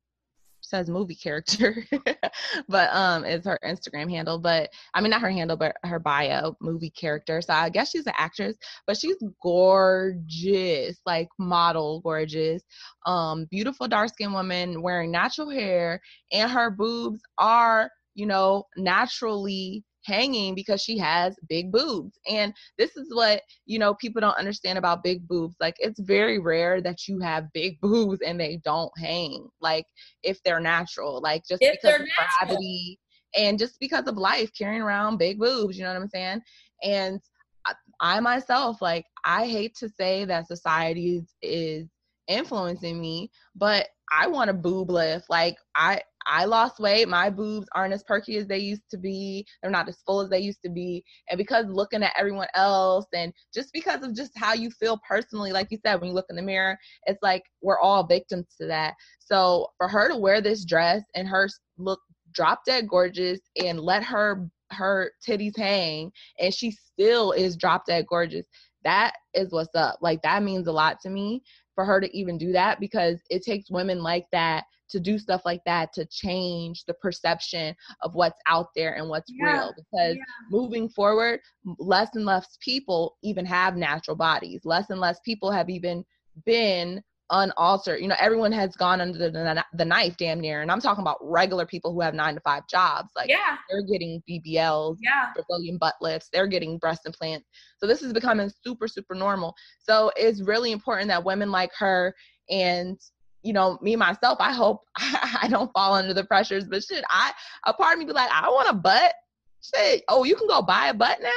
[0.74, 1.86] says movie character,
[2.68, 4.40] but um, it's her Instagram handle.
[4.40, 7.42] But I mean, not her handle, but her bio, movie character.
[7.42, 8.56] So I guess she's an actress,
[8.88, 12.64] but she's gorgeous, like model gorgeous.
[13.06, 19.84] Um, beautiful dark skinned woman wearing natural hair, and her boobs are, you know, naturally
[20.06, 22.18] hanging because she has big boobs.
[22.30, 25.56] And this is what, you know, people don't understand about big boobs.
[25.60, 29.48] Like it's very rare that you have big boobs and they don't hang.
[29.62, 29.86] Like
[30.24, 32.08] if they're natural, like just if because of
[32.40, 33.00] gravity
[33.36, 36.42] and just because of life carrying around big boobs, you know what I'm saying?
[36.84, 37.20] And
[37.66, 41.88] I, I myself, like I hate to say that society is
[42.28, 45.26] influencing me, but I want a boob lift.
[45.30, 47.08] Like I I lost weight.
[47.08, 49.46] My boobs aren't as perky as they used to be.
[49.62, 51.04] They're not as full as they used to be.
[51.30, 55.52] And because looking at everyone else and just because of just how you feel personally,
[55.52, 58.68] like you said, when you look in the mirror, it's like we're all victims to
[58.68, 58.94] that.
[59.20, 61.48] So for her to wear this dress and her
[61.78, 62.00] look
[62.34, 68.06] drop dead gorgeous and let her her titties hang and she still is drop dead
[68.10, 68.46] gorgeous
[68.84, 71.44] that is what's up like that means a lot to me
[71.76, 75.42] for her to even do that because it takes women like that to do stuff
[75.44, 79.52] like that to change the perception of what's out there and what's yeah.
[79.52, 80.24] real because yeah.
[80.52, 81.40] moving forward
[81.80, 86.06] less and less people even have natural bodies less and less people have even
[86.46, 87.02] been
[87.34, 91.02] unaltered you know everyone has gone under the, the knife damn near and i'm talking
[91.02, 95.32] about regular people who have nine to five jobs like yeah they're getting bbls yeah
[95.34, 100.12] brazilian butt lifts they're getting breast implants so this is becoming super super normal so
[100.16, 102.14] it's really important that women like her
[102.50, 103.00] and
[103.44, 106.64] you know, me myself, I hope I don't fall under the pressures.
[106.64, 107.34] But shit, I
[107.66, 109.14] a part of me be like, I want a butt.
[109.62, 111.30] Shit, oh, you can go buy a butt now.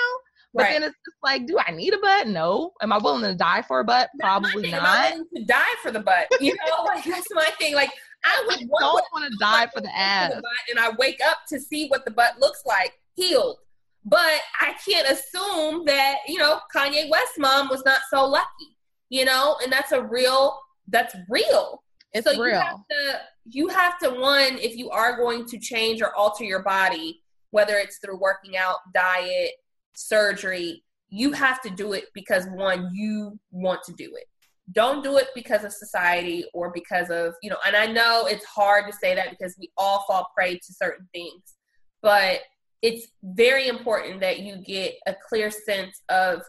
[0.57, 0.73] But right.
[0.73, 2.29] then it's just like, do I need a butt?
[2.29, 2.73] No.
[2.81, 4.09] Am I willing to die for a butt?
[4.19, 5.13] Probably not.
[5.13, 6.29] Willing to die for the butt?
[6.41, 7.75] You know, like that's my thing.
[7.75, 7.91] Like
[8.25, 10.33] I would I don't want to die for the ass.
[10.33, 13.59] For the and I wake up to see what the butt looks like, healed.
[14.07, 18.79] But I can't assume that you know Kanye West mom was not so lucky.
[19.11, 20.59] You know, and that's a real.
[20.89, 21.83] That's real.
[22.15, 22.55] It's so real.
[22.55, 26.45] You have, to, you have to one if you are going to change or alter
[26.45, 29.51] your body, whether it's through working out, diet,
[29.97, 34.25] surgery, you have to do it because one you want to do it.
[34.73, 38.45] Don't do it because of society or because of, you know, and I know it's
[38.45, 41.55] hard to say that because we all fall prey to certain things,
[42.03, 42.41] but
[42.83, 46.43] it's very important that you get a clear sense of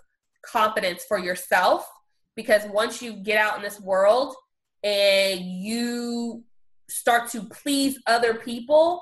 [0.43, 1.87] confidence for yourself
[2.35, 4.35] because once you get out in this world,
[4.83, 6.43] and you
[6.89, 9.01] start to please other people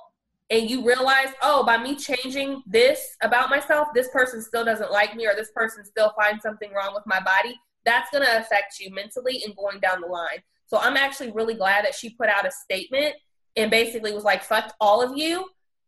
[0.50, 5.16] and you realize, oh, by me changing this about myself, this person still doesn't like
[5.16, 8.80] me or this person still finds something wrong with my body, that's going to affect
[8.80, 10.44] you mentally and going down the line.
[10.68, 13.16] So I'm actually really glad that she put out a statement
[13.56, 15.46] and basically was like, fuck all of you.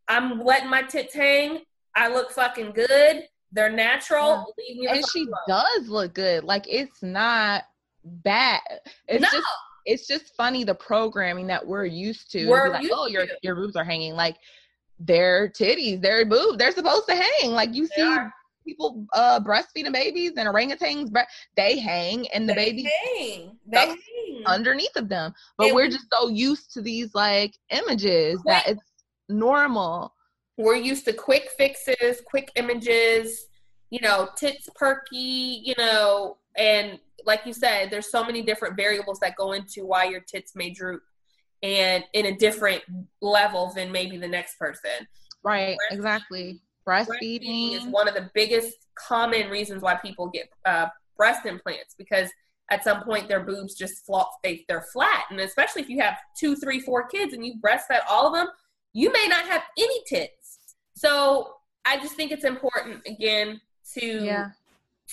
[0.08, 1.60] I'm letting my tits hang.
[1.94, 3.24] I look fucking good.
[3.52, 4.52] They're natural.
[4.68, 4.94] Yeah.
[4.94, 6.44] and she does look good.
[6.44, 7.64] Like it's not
[8.04, 8.60] bad.
[9.06, 9.28] It's no.
[9.30, 9.46] just
[9.84, 12.48] it's just funny the programming that we're used to.
[12.48, 14.14] We're like, oh, your your boobs are hanging.
[14.14, 14.36] Like
[14.98, 17.52] their titties, their boobs, they're supposed to hang.
[17.52, 18.32] Like you they see are.
[18.66, 21.10] people uh breastfeeding babies and orangutans,
[21.56, 23.58] they hang and the they baby hang.
[23.66, 24.42] They hang.
[24.46, 25.32] underneath of them.
[25.56, 28.82] But we're just so used to these like images that it's
[29.28, 30.14] normal.
[30.56, 33.46] We're used to quick fixes, quick images,
[33.90, 39.18] you know, tits perky, you know, and like you said, there's so many different variables
[39.20, 41.02] that go into why your tits may droop
[41.62, 42.82] and in a different
[43.20, 45.06] level than maybe the next person.
[45.42, 46.60] Right, breastfeeding, exactly.
[46.86, 47.06] Breastfeeding.
[47.06, 52.30] breastfeeding is one of the biggest common reasons why people get uh, breast implants because
[52.70, 56.16] at some point their boobs just flop they, they're flat and especially if you have
[56.38, 58.48] two three four kids and you breastfed all of them
[58.92, 60.58] you may not have any tits
[60.94, 61.54] so
[61.84, 63.60] i just think it's important again
[63.94, 64.50] to yeah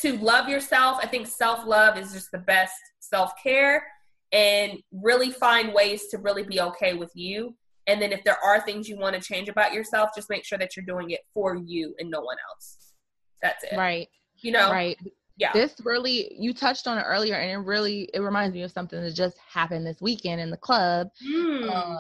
[0.02, 1.00] to love yourself.
[1.02, 3.86] I think self love is just the best self care
[4.32, 7.56] and really find ways to really be okay with you
[7.88, 10.58] And then if there are things you want to change about yourself, just make sure
[10.58, 12.94] that you're doing it for you and no one else.
[13.42, 13.78] That's it.
[13.78, 14.08] Right.
[14.42, 14.72] You know.
[14.72, 14.98] Right.
[15.38, 15.52] Yeah.
[15.54, 19.02] This really you touched on it earlier and it really it reminds me of something
[19.02, 21.10] that just happened this weekend in the club.
[21.28, 21.70] Mm.
[21.70, 22.00] Um,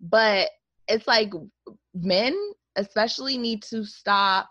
[0.00, 0.50] but
[0.88, 1.32] it's like
[1.94, 2.36] men
[2.76, 4.50] especially need to stop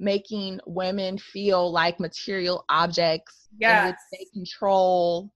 [0.00, 3.96] making women feel like material objects Yes.
[4.12, 5.30] they control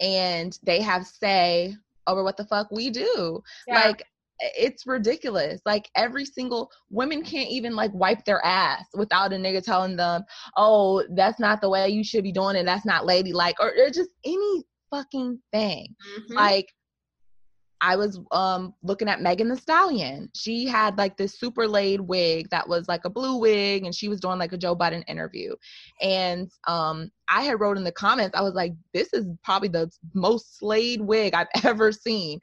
[0.00, 1.74] and they have say
[2.06, 3.42] over what the fuck we do.
[3.66, 3.84] Yeah.
[3.86, 4.02] Like
[4.40, 5.60] it's ridiculous.
[5.66, 10.22] Like every single women can't even like wipe their ass without a nigga telling them,
[10.56, 12.64] "Oh, that's not the way you should be doing it.
[12.64, 15.94] That's not ladylike," or, or just any fucking thing.
[16.20, 16.34] Mhm.
[16.34, 16.72] Like
[17.80, 20.28] I was um looking at Megan Thee Stallion.
[20.34, 24.08] She had like this super laid wig that was like a blue wig and she
[24.08, 25.54] was doing like a Joe Biden interview.
[26.00, 29.90] And um I had wrote in the comments, I was like, this is probably the
[30.14, 32.40] most slayed wig I've ever seen.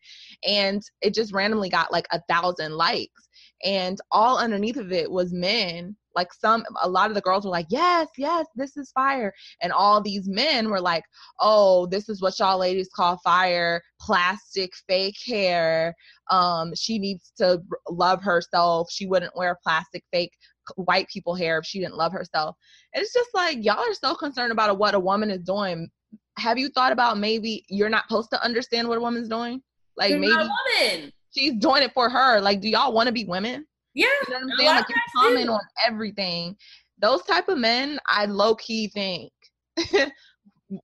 [0.48, 3.30] And it just randomly got like a thousand likes.
[3.64, 5.96] And all underneath of it was men.
[6.16, 9.34] Like some a lot of the girls were like, Yes, yes, this is fire.
[9.62, 11.04] And all these men were like,
[11.40, 15.94] oh, this is what y'all ladies call fire, plastic fake hair.
[16.32, 18.90] Um, she needs to love herself.
[18.92, 20.32] She wouldn't wear plastic fake
[20.76, 22.56] white people hair if she didn't love herself.
[22.94, 25.90] And it's just like y'all are so concerned about what a woman is doing.
[26.38, 29.62] Have you thought about maybe you're not supposed to understand what a woman's doing?
[29.96, 30.50] Like You're maybe not a
[30.90, 31.12] woman.
[31.36, 32.42] she's doing it for her.
[32.42, 33.66] Like, do y'all want to be women?
[33.96, 34.08] Yeah.
[34.28, 34.76] You know what I'm saying?
[34.76, 35.52] Like you comment do.
[35.54, 36.56] on everything.
[37.00, 39.32] Those type of men, I low key think,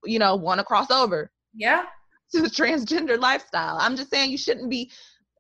[0.06, 1.84] you know, want to cross over Yeah.
[2.34, 3.78] to the transgender lifestyle.
[3.80, 4.92] I'm just saying you shouldn't be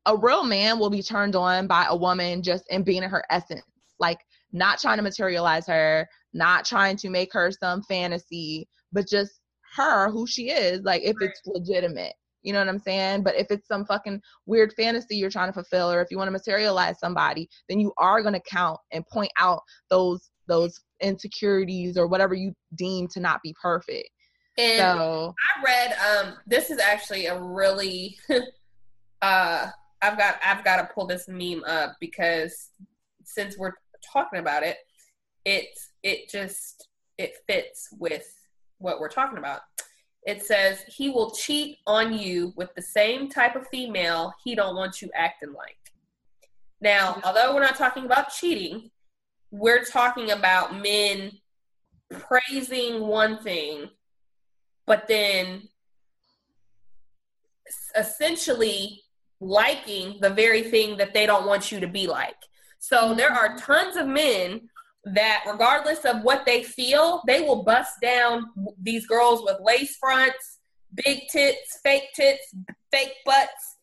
[0.05, 3.24] a real man will be turned on by a woman just in being in her
[3.30, 3.63] essence.
[3.99, 4.19] Like
[4.51, 9.39] not trying to materialize her, not trying to make her some fantasy, but just
[9.76, 12.13] her who she is, like if it's legitimate.
[12.44, 13.24] You know what I'm saying?
[13.24, 16.28] But if it's some fucking weird fantasy you're trying to fulfill, or if you want
[16.28, 22.08] to materialize somebody, then you are gonna count and point out those those insecurities or
[22.08, 24.10] whatever you deem to not be perfect.
[24.58, 28.18] And So I read um this is actually a really
[29.22, 29.68] uh
[30.02, 32.70] I've got I've got to pull this meme up because
[33.24, 33.74] since we're
[34.12, 34.78] talking about it,
[35.46, 35.68] it
[36.04, 36.88] it just
[37.18, 38.26] it fits with
[38.80, 39.62] what we're talking about.
[40.26, 44.76] It says he will cheat on you with the same type of female he don't
[44.76, 45.78] want you acting like.
[46.80, 48.91] Now, although we're not talking about cheating,
[49.49, 51.32] we're talking about men
[52.19, 53.89] praising one thing
[54.86, 55.61] but then
[57.97, 59.01] essentially
[59.39, 62.36] liking the very thing that they don't want you to be like.
[62.80, 63.72] So there are mm-hmm.
[63.72, 64.69] tons of men
[65.06, 68.45] that, regardless of what they feel, they will bust down
[68.82, 70.60] these girls with lace fronts,
[71.06, 72.54] big tits, fake tits,
[72.91, 73.78] fake butts,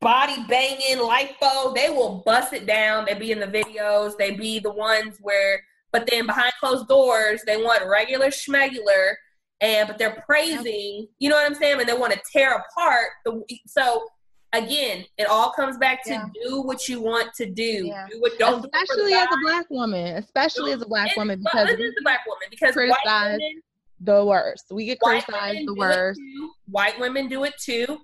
[0.00, 1.74] body banging, lipo.
[1.74, 3.06] They will bust it down.
[3.06, 4.16] They be in the videos.
[4.16, 5.62] They be the ones where,
[5.92, 9.14] but then behind closed doors, they want regular schmegular
[9.60, 11.80] and but they're praising, you know what I'm saying?
[11.80, 14.06] And they want to tear apart the so
[14.52, 16.26] again, it all comes back to Yeah.
[16.46, 17.86] do what you want to do.
[17.86, 18.06] Yeah.
[18.10, 20.86] Do what don't do it for the especially as a black woman, especially as a
[20.86, 23.62] black woman, because this is the black woman because white women,
[24.00, 24.66] the worst.
[24.70, 26.20] We get criticized the worst.
[26.66, 27.98] White women do it too.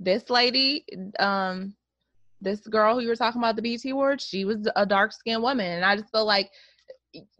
[0.00, 0.84] This lady,
[1.18, 1.74] um,
[2.40, 5.42] this girl who you were talking about the BT award, she was a dark skinned
[5.42, 6.50] woman, and I just feel like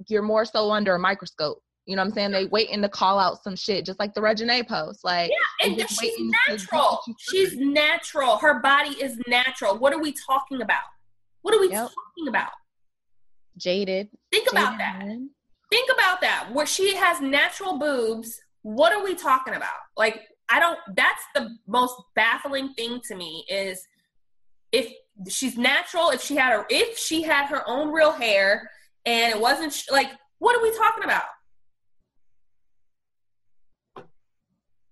[0.08, 1.63] you're more so under a microscope.
[1.86, 2.30] You know what I'm saying?
[2.32, 5.04] They waiting to call out some shit, just like the Regine post.
[5.04, 7.00] Like, Yeah, and she's waiting to get natural.
[7.18, 8.38] She's natural.
[8.38, 9.76] Her body is natural.
[9.78, 10.82] What are we talking about?
[11.42, 11.90] What are we Yep.
[11.90, 12.52] talking about?
[13.56, 14.08] jaded.
[14.32, 15.04] Think about that.
[15.70, 20.58] think about that where she has natural boobs what are we talking about like i
[20.60, 23.86] don't that's the most baffling thing to me is
[24.72, 24.92] if
[25.28, 28.68] she's natural if she had her if she had her own real hair
[29.06, 30.08] and it wasn't sh- like
[30.38, 31.24] what are we talking about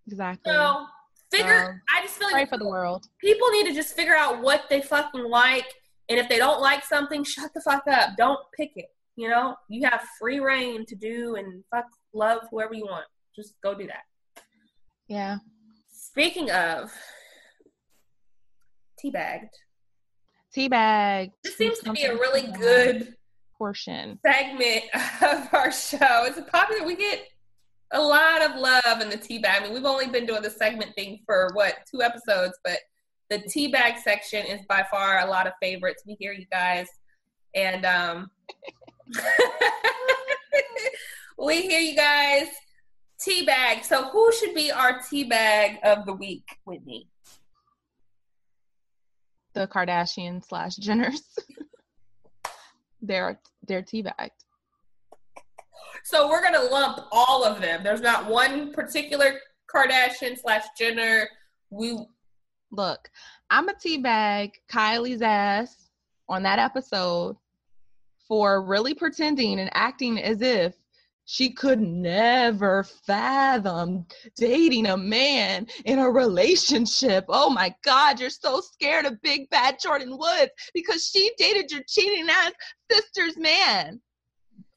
[0.06, 0.52] Exactly.
[0.52, 0.86] so
[1.30, 3.06] figure Um, i just feel Pray like for the world.
[3.20, 5.66] people need to just figure out what they fucking like
[6.08, 8.86] and if they don't like something shut the fuck up don't pick it
[9.16, 13.54] you know you have free reign to do and fuck love whoever you want just
[13.62, 14.04] go do that
[15.08, 15.36] Yeah.
[15.90, 16.92] Speaking of
[19.02, 19.48] teabagged,
[20.56, 21.30] Teabag.
[21.42, 23.14] this seems to be a really good
[23.56, 24.18] portion.
[24.26, 24.84] segment
[25.22, 26.24] of our show.
[26.26, 26.84] It's a popular.
[26.86, 27.26] We get
[27.92, 29.60] a lot of love in the teabag.
[29.60, 32.78] I mean, we've only been doing the segment thing for what two episodes, but
[33.30, 36.02] the teabag section is by far a lot of favorites.
[36.06, 36.86] We hear you guys,
[37.54, 38.30] and um,
[41.38, 42.48] we hear you guys.
[43.26, 43.84] Teabag.
[43.84, 47.08] So, who should be our teabag of the week, Whitney?
[49.54, 51.20] the Kardashian slash Jenners.
[53.02, 54.30] they're they're teabagged.
[56.04, 57.82] So we're gonna lump all of them.
[57.82, 59.40] There's not one particular
[59.72, 61.28] Kardashian slash Jenner.
[61.70, 61.98] We
[62.70, 63.10] look.
[63.50, 65.90] I'm a teabag Kylie's ass
[66.28, 67.36] on that episode
[68.26, 70.74] for really pretending and acting as if
[71.24, 77.24] she could never fathom dating a man in a relationship.
[77.28, 81.82] Oh my God, you're so scared of big bad Jordyn Woods because she dated your
[81.86, 82.52] cheating ass
[82.90, 84.00] sister's man.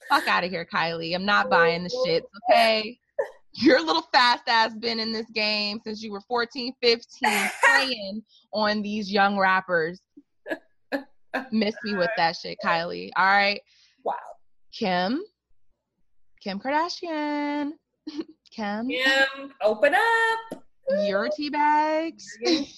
[0.09, 1.15] Fuck out of here, Kylie.
[1.15, 2.97] I'm not buying the shit, okay?
[3.53, 8.81] Your little fast ass been in this game since you were 14, 15, playing on
[8.81, 10.01] these young rappers.
[11.51, 13.09] Miss me with that shit, Kylie.
[13.15, 13.59] All right.
[14.03, 14.13] Wow.
[14.73, 15.21] Kim,
[16.41, 17.71] Kim Kardashian.
[18.51, 18.87] Kim.
[18.87, 20.63] Kim, open up.
[21.05, 22.25] Your tea bags.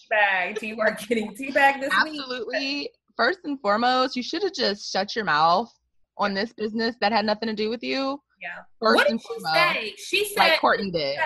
[0.10, 0.64] Bags.
[0.64, 2.16] You are getting tea bag this Absolutely.
[2.18, 2.28] week.
[2.30, 2.90] Absolutely.
[3.16, 5.72] First and foremost, you should have just shut your mouth
[6.18, 8.22] on this business that had nothing to do with you.
[8.42, 8.64] Yeah.
[8.80, 9.94] First what did she foremost, say?
[9.98, 11.18] She said like Kourtney did.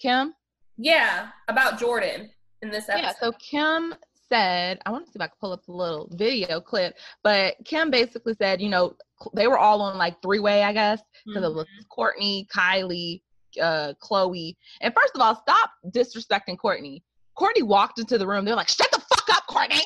[0.00, 0.34] Kim?
[0.76, 2.28] Yeah, about Jordyn
[2.62, 3.06] in this episode.
[3.06, 3.94] Yeah, so Kim
[4.28, 7.56] said, I want to see if I can pull up a little video clip, but
[7.64, 8.96] Kim basically said, you know,
[9.34, 11.52] they were all on like three way, I guess, because mm-hmm.
[11.52, 11.66] it was
[11.98, 12.58] mm-hmm.
[12.58, 13.22] Kylie,
[13.62, 14.56] uh, Khloe.
[14.80, 17.02] And first of all, stop disrespecting Kourtney.
[17.38, 18.44] Kourtney walked into the room.
[18.44, 19.82] They're like, shut the fuck up, Kourtney.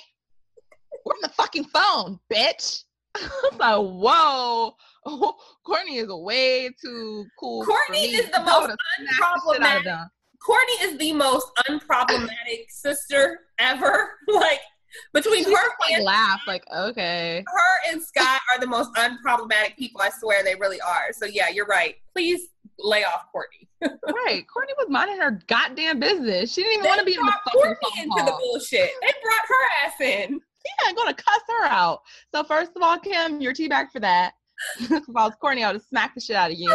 [1.04, 2.84] We're on the fucking phone, bitch.
[3.60, 4.74] I was like, whoa.
[5.10, 5.34] Oh,
[5.66, 7.64] Kourtney is way too cool.
[7.64, 10.06] Kourtney is the most unproblematic.
[10.46, 14.10] Kourtney is the most unproblematic sister ever.
[14.28, 14.60] Like
[15.12, 15.62] between she her
[15.92, 20.54] and laugh like okay her and scott are the most unproblematic people i swear they
[20.54, 22.48] really are so yeah you're right please
[22.78, 23.66] lay off Kourtney.
[23.82, 27.32] right Kourtney was minding her goddamn business she didn't even want to be in the
[27.44, 31.66] fucking kourtney into the bullshit they brought her ass in yeah i'm gonna cuss her
[31.66, 32.00] out
[32.34, 34.32] so first of all kim you're teabag for that
[34.80, 36.72] if i was kourtney i would smacked the shit out of you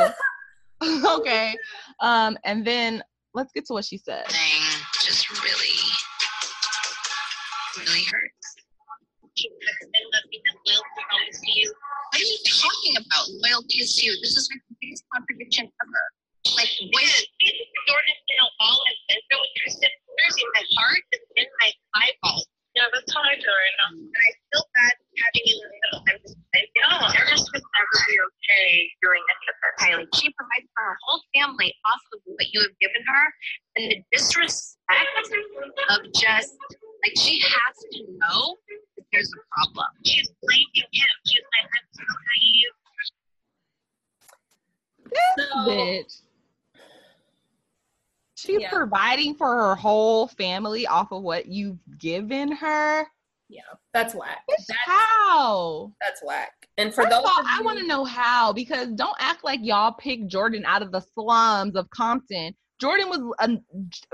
[1.06, 1.56] okay
[2.00, 3.04] um and then
[3.34, 4.26] let's get to what she said
[5.02, 5.94] just really
[7.78, 8.56] really hurts.
[9.34, 9.50] What
[12.14, 13.26] are you talking about?
[13.42, 14.14] Loyalty is you.
[14.22, 16.04] This is my biggest contradiction ever.
[16.54, 17.28] Like, wait.
[17.90, 21.48] Jordyn, you know, all I've been through with your sisters in my heart is in
[21.62, 22.46] my eyeballs.
[22.76, 23.90] Yeah, that's how I feel right now.
[24.02, 26.02] And I feel bad having you in the middle.
[26.10, 27.06] I'm just, I know.
[27.22, 30.10] Eris would never be okay doing any of this, Kylie.
[30.18, 33.26] She provides for her whole family off of what you have given her.
[33.78, 35.30] And the disrespect
[35.90, 36.58] of just
[37.04, 38.58] like she has to know
[38.98, 39.88] that there's a problem.
[40.06, 41.14] She's blaming him.
[41.28, 42.74] She's like, I'm so naive.
[45.36, 46.22] This bitch.
[48.36, 48.70] She's yeah.
[48.70, 53.06] providing for her whole family off of what you've given her.
[53.50, 53.62] Yeah,
[53.94, 54.40] that's whack.
[54.48, 55.92] That's, how?
[56.02, 56.52] That's whack.
[56.78, 59.60] And for First those, all, you- I want to know how because don't act like
[59.62, 62.56] y'all picked Jordyn out of the slums of Compton.
[62.82, 63.48] Jordyn was uh,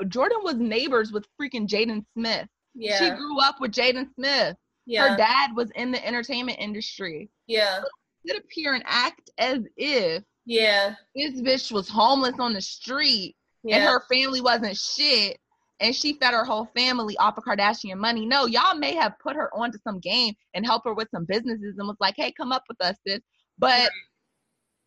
[0.05, 2.47] Jordyn was neighbors with freaking Jaden Smith.
[2.73, 2.97] Yeah.
[2.97, 4.57] She grew up with Jaden Smith.
[4.85, 5.09] Yeah.
[5.09, 7.29] Her dad was in the entertainment industry.
[7.47, 7.81] Yeah.
[8.25, 13.35] Sit up here and act as if yeah this bitch was homeless on the street
[13.63, 13.77] yeah.
[13.77, 15.37] and her family wasn't shit
[15.79, 18.25] and she fed her whole family off of Kardashian money.
[18.25, 21.75] No, y'all may have put her onto some game and help her with some businesses
[21.77, 23.21] and was like, hey, come up with us, sis.
[23.57, 23.89] But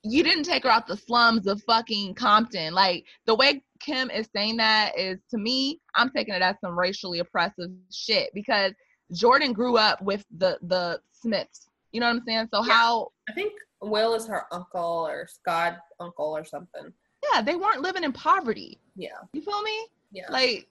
[0.04, 2.74] you didn't take her out the slums of fucking Compton.
[2.74, 6.78] Like the way Kim is saying that is to me, I'm taking it as some
[6.78, 8.72] racially oppressive shit because
[9.12, 11.68] Jordyn grew up with the the Smiths.
[11.92, 12.48] You know what I'm saying?
[12.52, 12.72] So yeah.
[12.72, 16.92] how I think Will is her uncle or Scott uncle or something.
[17.30, 18.78] Yeah, they weren't living in poverty.
[18.96, 19.08] Yeah.
[19.32, 19.86] You feel me?
[20.12, 20.30] Yeah.
[20.30, 20.68] Like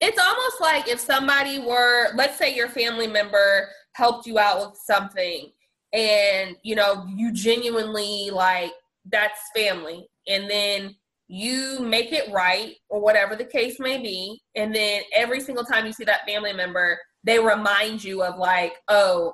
[0.00, 4.78] it's almost like if somebody were let's say your family member helped you out with
[4.78, 5.50] something
[5.92, 8.72] and you know you genuinely like
[9.10, 10.94] that's family and then
[11.28, 15.86] you make it right or whatever the case may be and then every single time
[15.86, 19.32] you see that family member they remind you of like oh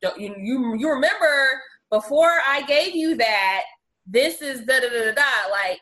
[0.00, 1.60] you you, you remember
[1.90, 3.62] before i gave you that
[4.06, 5.80] this is da da da da like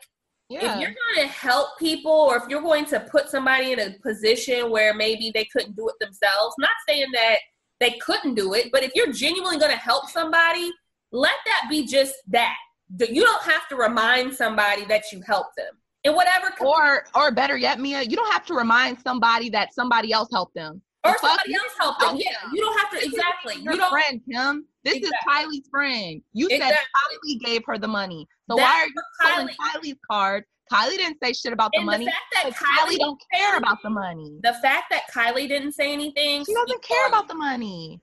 [0.49, 0.59] yeah.
[0.59, 3.95] if you're going to help people or if you're going to put somebody in a
[4.03, 7.37] position where maybe they couldn't do it themselves not saying that
[7.79, 10.71] they couldn't do it but if you're genuinely going to help somebody
[11.11, 12.55] let that be just that.
[12.99, 15.75] You don't have to remind somebody that you helped them.
[16.03, 20.11] In whatever or or better yet mia you don't have to remind somebody that somebody
[20.11, 23.75] else helped them or somebody else helped them yeah you don't have to exactly you
[23.75, 25.07] don't friend kim this exactly.
[25.07, 26.75] is kylie's friend you exactly.
[26.77, 31.17] said kylie gave her the money so why are you calling kylie's card Kylie didn't
[31.21, 32.05] say shit about the And money.
[32.05, 34.39] the fact that Kylie Kylie, don't care about the money.
[34.41, 37.99] the fact that Kylie didn't say anything, She doesn't care about the money.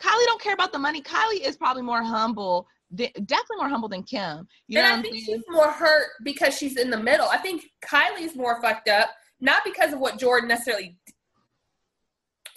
[0.00, 1.02] Kylie don't care about the money.
[1.02, 2.66] Kylie is probably more humble,
[2.96, 4.48] definitely more humble than Kim.
[4.66, 7.28] You know and what I I'm think she's more hurt because she's in the middle.
[7.28, 9.10] I think Kylie's more fucked up,
[9.40, 10.96] not because of what Jordyn necessarily.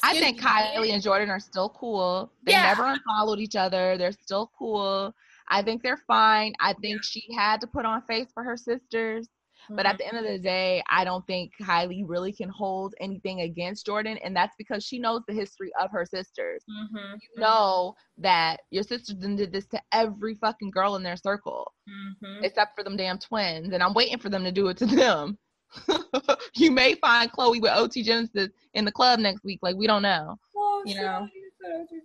[0.04, 0.40] I think.
[0.42, 2.32] Kylie and Jordyn are still cool.
[2.44, 2.64] They Yeah.
[2.68, 3.98] never unfollowed each other.
[3.98, 5.14] They're still cool.
[5.50, 6.54] I think they're fine.
[6.60, 9.28] I think she had to put on face for her sisters.
[9.70, 9.92] But Mm-hmm.
[9.92, 13.88] at the end of the day, I don't think Kylie really can hold anything against
[13.88, 14.20] Jordyn.
[14.22, 16.64] And that's because she knows the history of her sisters.
[16.70, 17.14] Mhm.
[17.22, 22.44] You know that your sisters did this to every fucking girl in their circle, Mhm.
[22.44, 23.72] except for them damn twins.
[23.74, 25.38] And I'm waiting for them to do it to them.
[26.56, 29.60] you may find Khloe with OT Genesis in the club next week.
[29.62, 30.38] Like, we don't know.
[30.56, 31.28] Oh, You know.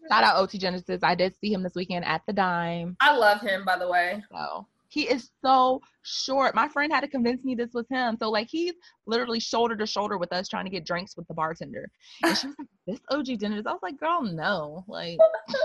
[0.08, 1.00] Shout out OT Genesis.
[1.02, 2.96] I did see him this weekend at the dime.
[3.00, 4.22] I love him, by the way.
[4.30, 6.54] So he is so short.
[6.54, 8.16] My friend had to convince me this was him.
[8.18, 8.74] So like he's
[9.06, 11.90] literally shoulder to shoulder with us trying to get drinks with the bartender.
[12.24, 13.66] And she was like, This OT Genesis.
[13.66, 14.84] I was like, girl, no.
[14.88, 15.18] Like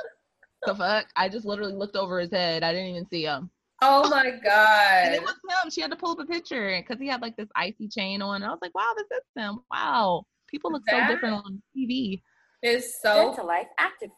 [0.65, 1.07] the fuck?
[1.15, 2.63] I just literally looked over his head.
[2.63, 3.49] I didn't even see him.
[3.85, 4.33] Oh my god!
[4.33, 5.13] And god.
[5.13, 5.69] it was him.
[5.71, 8.35] She had to pull up a picture because he had like this icy chain on.
[8.37, 9.59] And I was like, wow, this is him.
[9.71, 10.23] Wow.
[10.47, 12.21] People look That- so different on TV.
[12.61, 14.09] It's so to life active.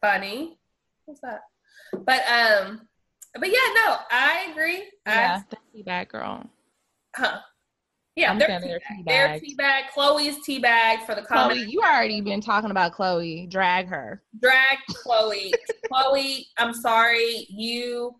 [0.00, 0.58] funny.
[1.06, 1.40] What's that?
[1.92, 2.82] But um,
[3.38, 4.84] but yeah, no, I agree.
[5.06, 6.44] Yeah, the teabag girl.
[7.16, 7.38] I, huh?
[8.14, 9.04] Yeah, I'm they're saying they're teabag.
[9.06, 9.50] They're teabagged.
[9.58, 9.82] teabag.
[9.96, 11.60] Khloe's teabag for the comment.
[11.60, 13.50] Khloe, you already been talking about Khloe.
[13.50, 14.22] Drag her.
[14.40, 15.50] Drag Khloe.
[15.90, 18.14] Khloe, I'm sorry, you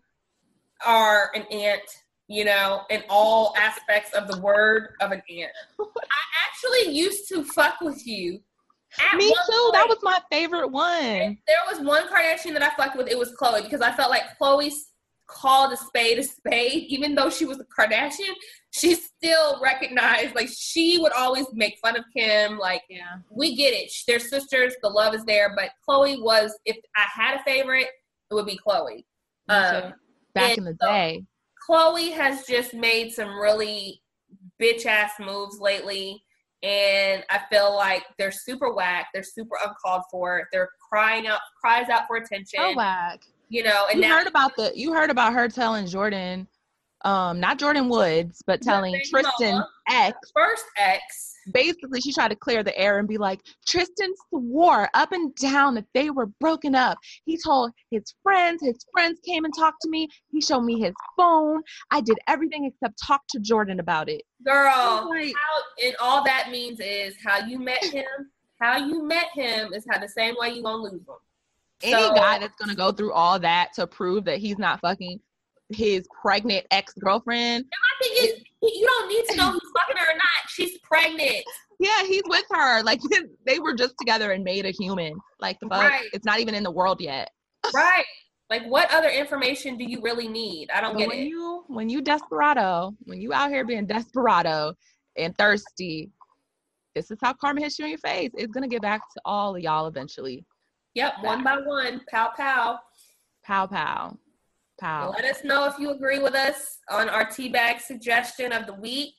[0.85, 1.81] are an ant,
[2.27, 5.51] You know, in all aspects of the word of an ant.
[5.79, 5.85] I
[6.47, 8.39] actually used to fuck with you.
[9.15, 9.69] Me too.
[9.73, 11.37] That was my favorite one.
[11.47, 13.07] there was one Kardashian that I fucked with.
[13.07, 14.71] It was Khloe because I felt like Khloe
[15.25, 18.33] called a spade a spade, even though she was a Kardashian.
[18.71, 22.57] She still recognized, like she would always make fun of Kim.
[22.59, 23.17] Like Yeah.
[23.31, 25.55] we get it, they're sisters, the love is there.
[25.55, 27.87] But Khloe was, if I had a favorite,
[28.29, 29.03] it would be Khloe.
[29.49, 29.93] Um.
[30.33, 31.25] Back and in the so- day.
[31.69, 34.01] Khloe has just made some really
[34.61, 36.21] bitch ass moves lately.
[36.61, 39.07] And I feel like they're super whack.
[39.13, 40.47] They're super uncalled for.
[40.51, 42.59] They're crying out, cries out for attention.
[42.61, 43.21] Oh whack.
[43.49, 46.47] You know, and You now heard about the you heard about her telling Jordan,
[47.03, 49.63] um, not Jordyn Woods, but telling Tristan.
[49.89, 50.17] Ex.
[50.35, 51.33] first ex.
[51.53, 55.75] Basically, she tried to clear the air and be like, Tristan swore up and down
[55.75, 56.97] that they were broken up.
[57.25, 60.07] He told his friends, his friends came and talked to me.
[60.31, 61.61] He showed me his phone.
[61.91, 64.21] I did everything except talk to Jordan about it.
[64.45, 68.05] Girl, Like- how and all that means is how you met him.
[68.61, 71.15] How you met him is how the same way you gonna lose him.
[71.81, 75.19] Any So- guy that's gonna go through all that to prove that he's not fucking
[75.69, 79.97] his pregnant ex girlfriend, I think it, you don't need to know if he's fucking
[79.97, 80.49] her or not.
[80.49, 81.43] She's pregnant.
[81.79, 82.81] yeah, he's with her.
[82.83, 82.99] Like
[83.45, 85.13] they were just together and made a human.
[85.39, 86.09] Like the fuck, Right.
[86.13, 87.29] it's not even in the world yet.
[87.73, 88.05] Right.
[88.49, 90.69] Like what other information do you really need?
[90.73, 91.27] I don't But get when it.
[91.27, 94.73] you when you desperado, when you out here being desperado
[95.17, 96.11] and thirsty,
[96.93, 98.29] this is how karma hits you in your face.
[98.35, 100.45] It's gonna get back to all of y'all eventually.
[100.93, 102.79] Yep, one by one, pow pow.
[103.43, 104.17] Pow pow.
[104.79, 105.11] Pow.
[105.15, 109.15] Let us know if you agree with us on our teabag suggestion of the week.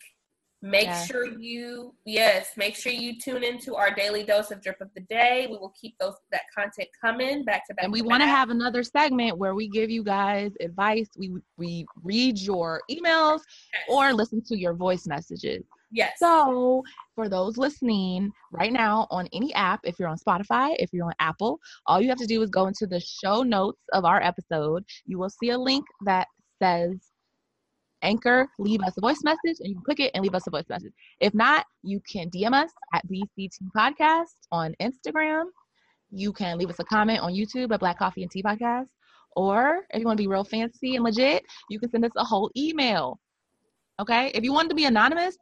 [0.64, 1.04] Make Yeah.
[1.04, 5.02] sure you yes, make sure you tune into our daily dose of drip of the
[5.02, 5.46] day.
[5.50, 7.84] We will keep those that content coming back to back.
[7.84, 11.08] And we want to have another segment where we give you guys advice.
[11.18, 13.40] We we read your emails
[13.90, 15.64] or listen to your voice messages.
[15.92, 16.18] yes.
[16.18, 16.82] So,
[17.14, 21.12] for those listening right now on any app, if you're on Spotify, if you're on
[21.20, 24.82] Apple, all you have to do is go into the show notes of our episode.
[25.04, 26.26] You will see a link that
[26.60, 26.96] says
[28.04, 30.50] Anchor, leave us a voice message, and you can click it and leave us a
[30.50, 30.92] voice message.
[31.20, 35.44] If not, you can DM us at BCT Podcast on Instagram.
[36.10, 38.86] You can leave us a comment on YouTube at Black Coffee and Tea Podcast.
[39.36, 42.24] Or if you want to be real fancy and legit, you can send us a
[42.24, 43.18] whole email.
[44.00, 44.30] Okay?
[44.34, 45.36] If you want to be anonymous,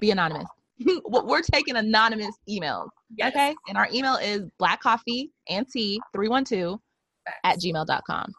[0.00, 0.48] be anonymous.
[1.06, 2.88] We're taking anonymous emails.
[3.16, 3.32] yes.
[3.32, 3.54] Okay.
[3.68, 6.78] And our email is black coffee and tea 312
[7.44, 8.32] at gmail.com.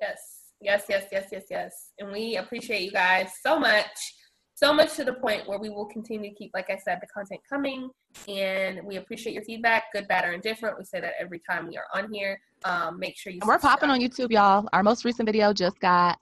[0.00, 0.33] Yes,
[0.64, 1.90] yes, yes, yes, yes, yes.
[1.98, 4.14] And we appreciate you guys so much.
[4.56, 7.08] So much to the point where we will continue to keep, like I said, the
[7.08, 7.90] content coming.
[8.28, 10.78] And we appreciate your feedback, good, bad, or indifferent.
[10.78, 12.38] We say that every time we are on here.
[12.64, 14.66] Um, make sure you And we're popping on YouTube, y'all.
[14.72, 16.18] Our most recent video just got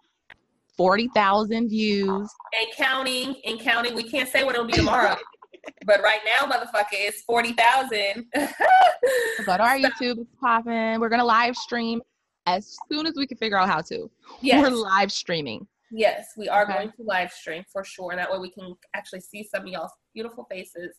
[0.78, 2.08] 40,000 views.
[2.08, 3.94] and counting and counting.
[3.94, 5.16] We can't say what it'll be tomorrow.
[5.86, 8.26] but right now, motherfucker, it's 40,000.
[9.36, 10.18] So go to our YouTube.
[10.18, 11.00] It's popping.
[11.00, 12.00] We're going to live stream
[12.46, 14.10] as soon as we can figure out how to.
[14.40, 14.62] yes.
[14.62, 15.66] We're live streaming.
[15.90, 16.72] Yes, we are Okay.
[16.72, 18.14] going to live stream for sure.
[18.16, 20.96] That way we can actually see some of y'all's beautiful faces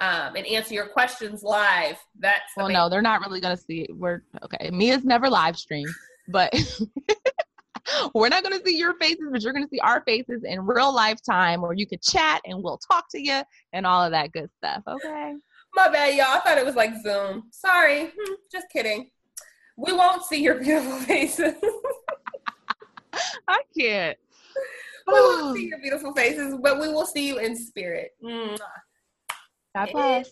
[0.00, 1.98] um, and answer your questions live.
[2.18, 2.80] That's Well, amazing.
[2.80, 3.86] no, they're not really gonna see.
[3.92, 4.70] We're okay.
[4.70, 5.86] Mia's never live stream,
[6.28, 6.50] but
[8.14, 11.18] we're not gonna see your faces, but you're gonna see our faces in real life
[11.22, 13.42] time, where you could chat and we'll talk to you
[13.74, 14.82] and all of that good stuff.
[14.88, 15.34] Okay.
[15.74, 16.26] My bad, y'all.
[16.28, 17.44] I thought it was like Zoom.
[17.50, 18.06] Sorry.
[18.18, 19.10] Hmm, Just kidding.
[19.82, 21.54] We won't see your beautiful faces.
[23.48, 24.16] I can't.
[25.08, 28.12] we won't see your beautiful faces, but we will see you in spirit.
[28.22, 29.92] God eh?
[29.92, 30.30] bless.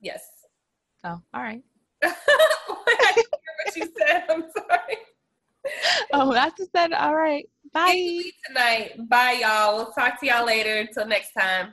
[0.00, 0.24] Yes.
[1.04, 1.62] Oh, all right.
[2.02, 4.24] I didn't hear what you said.
[4.28, 4.96] I'm sorry.
[6.12, 6.92] Oh, that's just said.
[6.92, 7.48] All right.
[7.72, 8.22] Bye.
[8.48, 9.08] Tonight.
[9.08, 9.76] Bye, y'all.
[9.76, 10.78] We'll talk to y'all later.
[10.78, 11.72] Until next time.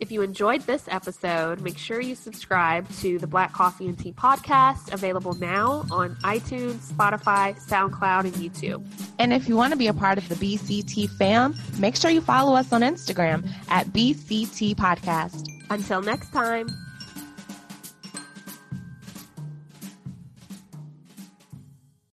[0.00, 4.14] If you enjoyed this episode, make sure you subscribe to the Black Coffee and Tea
[4.14, 8.82] podcast, available now on iTunes, Spotify, SoundCloud, and YouTube.
[9.18, 12.22] And if you want to be a part of the BCT fam, make sure you
[12.22, 15.46] follow us on Instagram at BCT Podcast.
[15.68, 16.66] Until next time.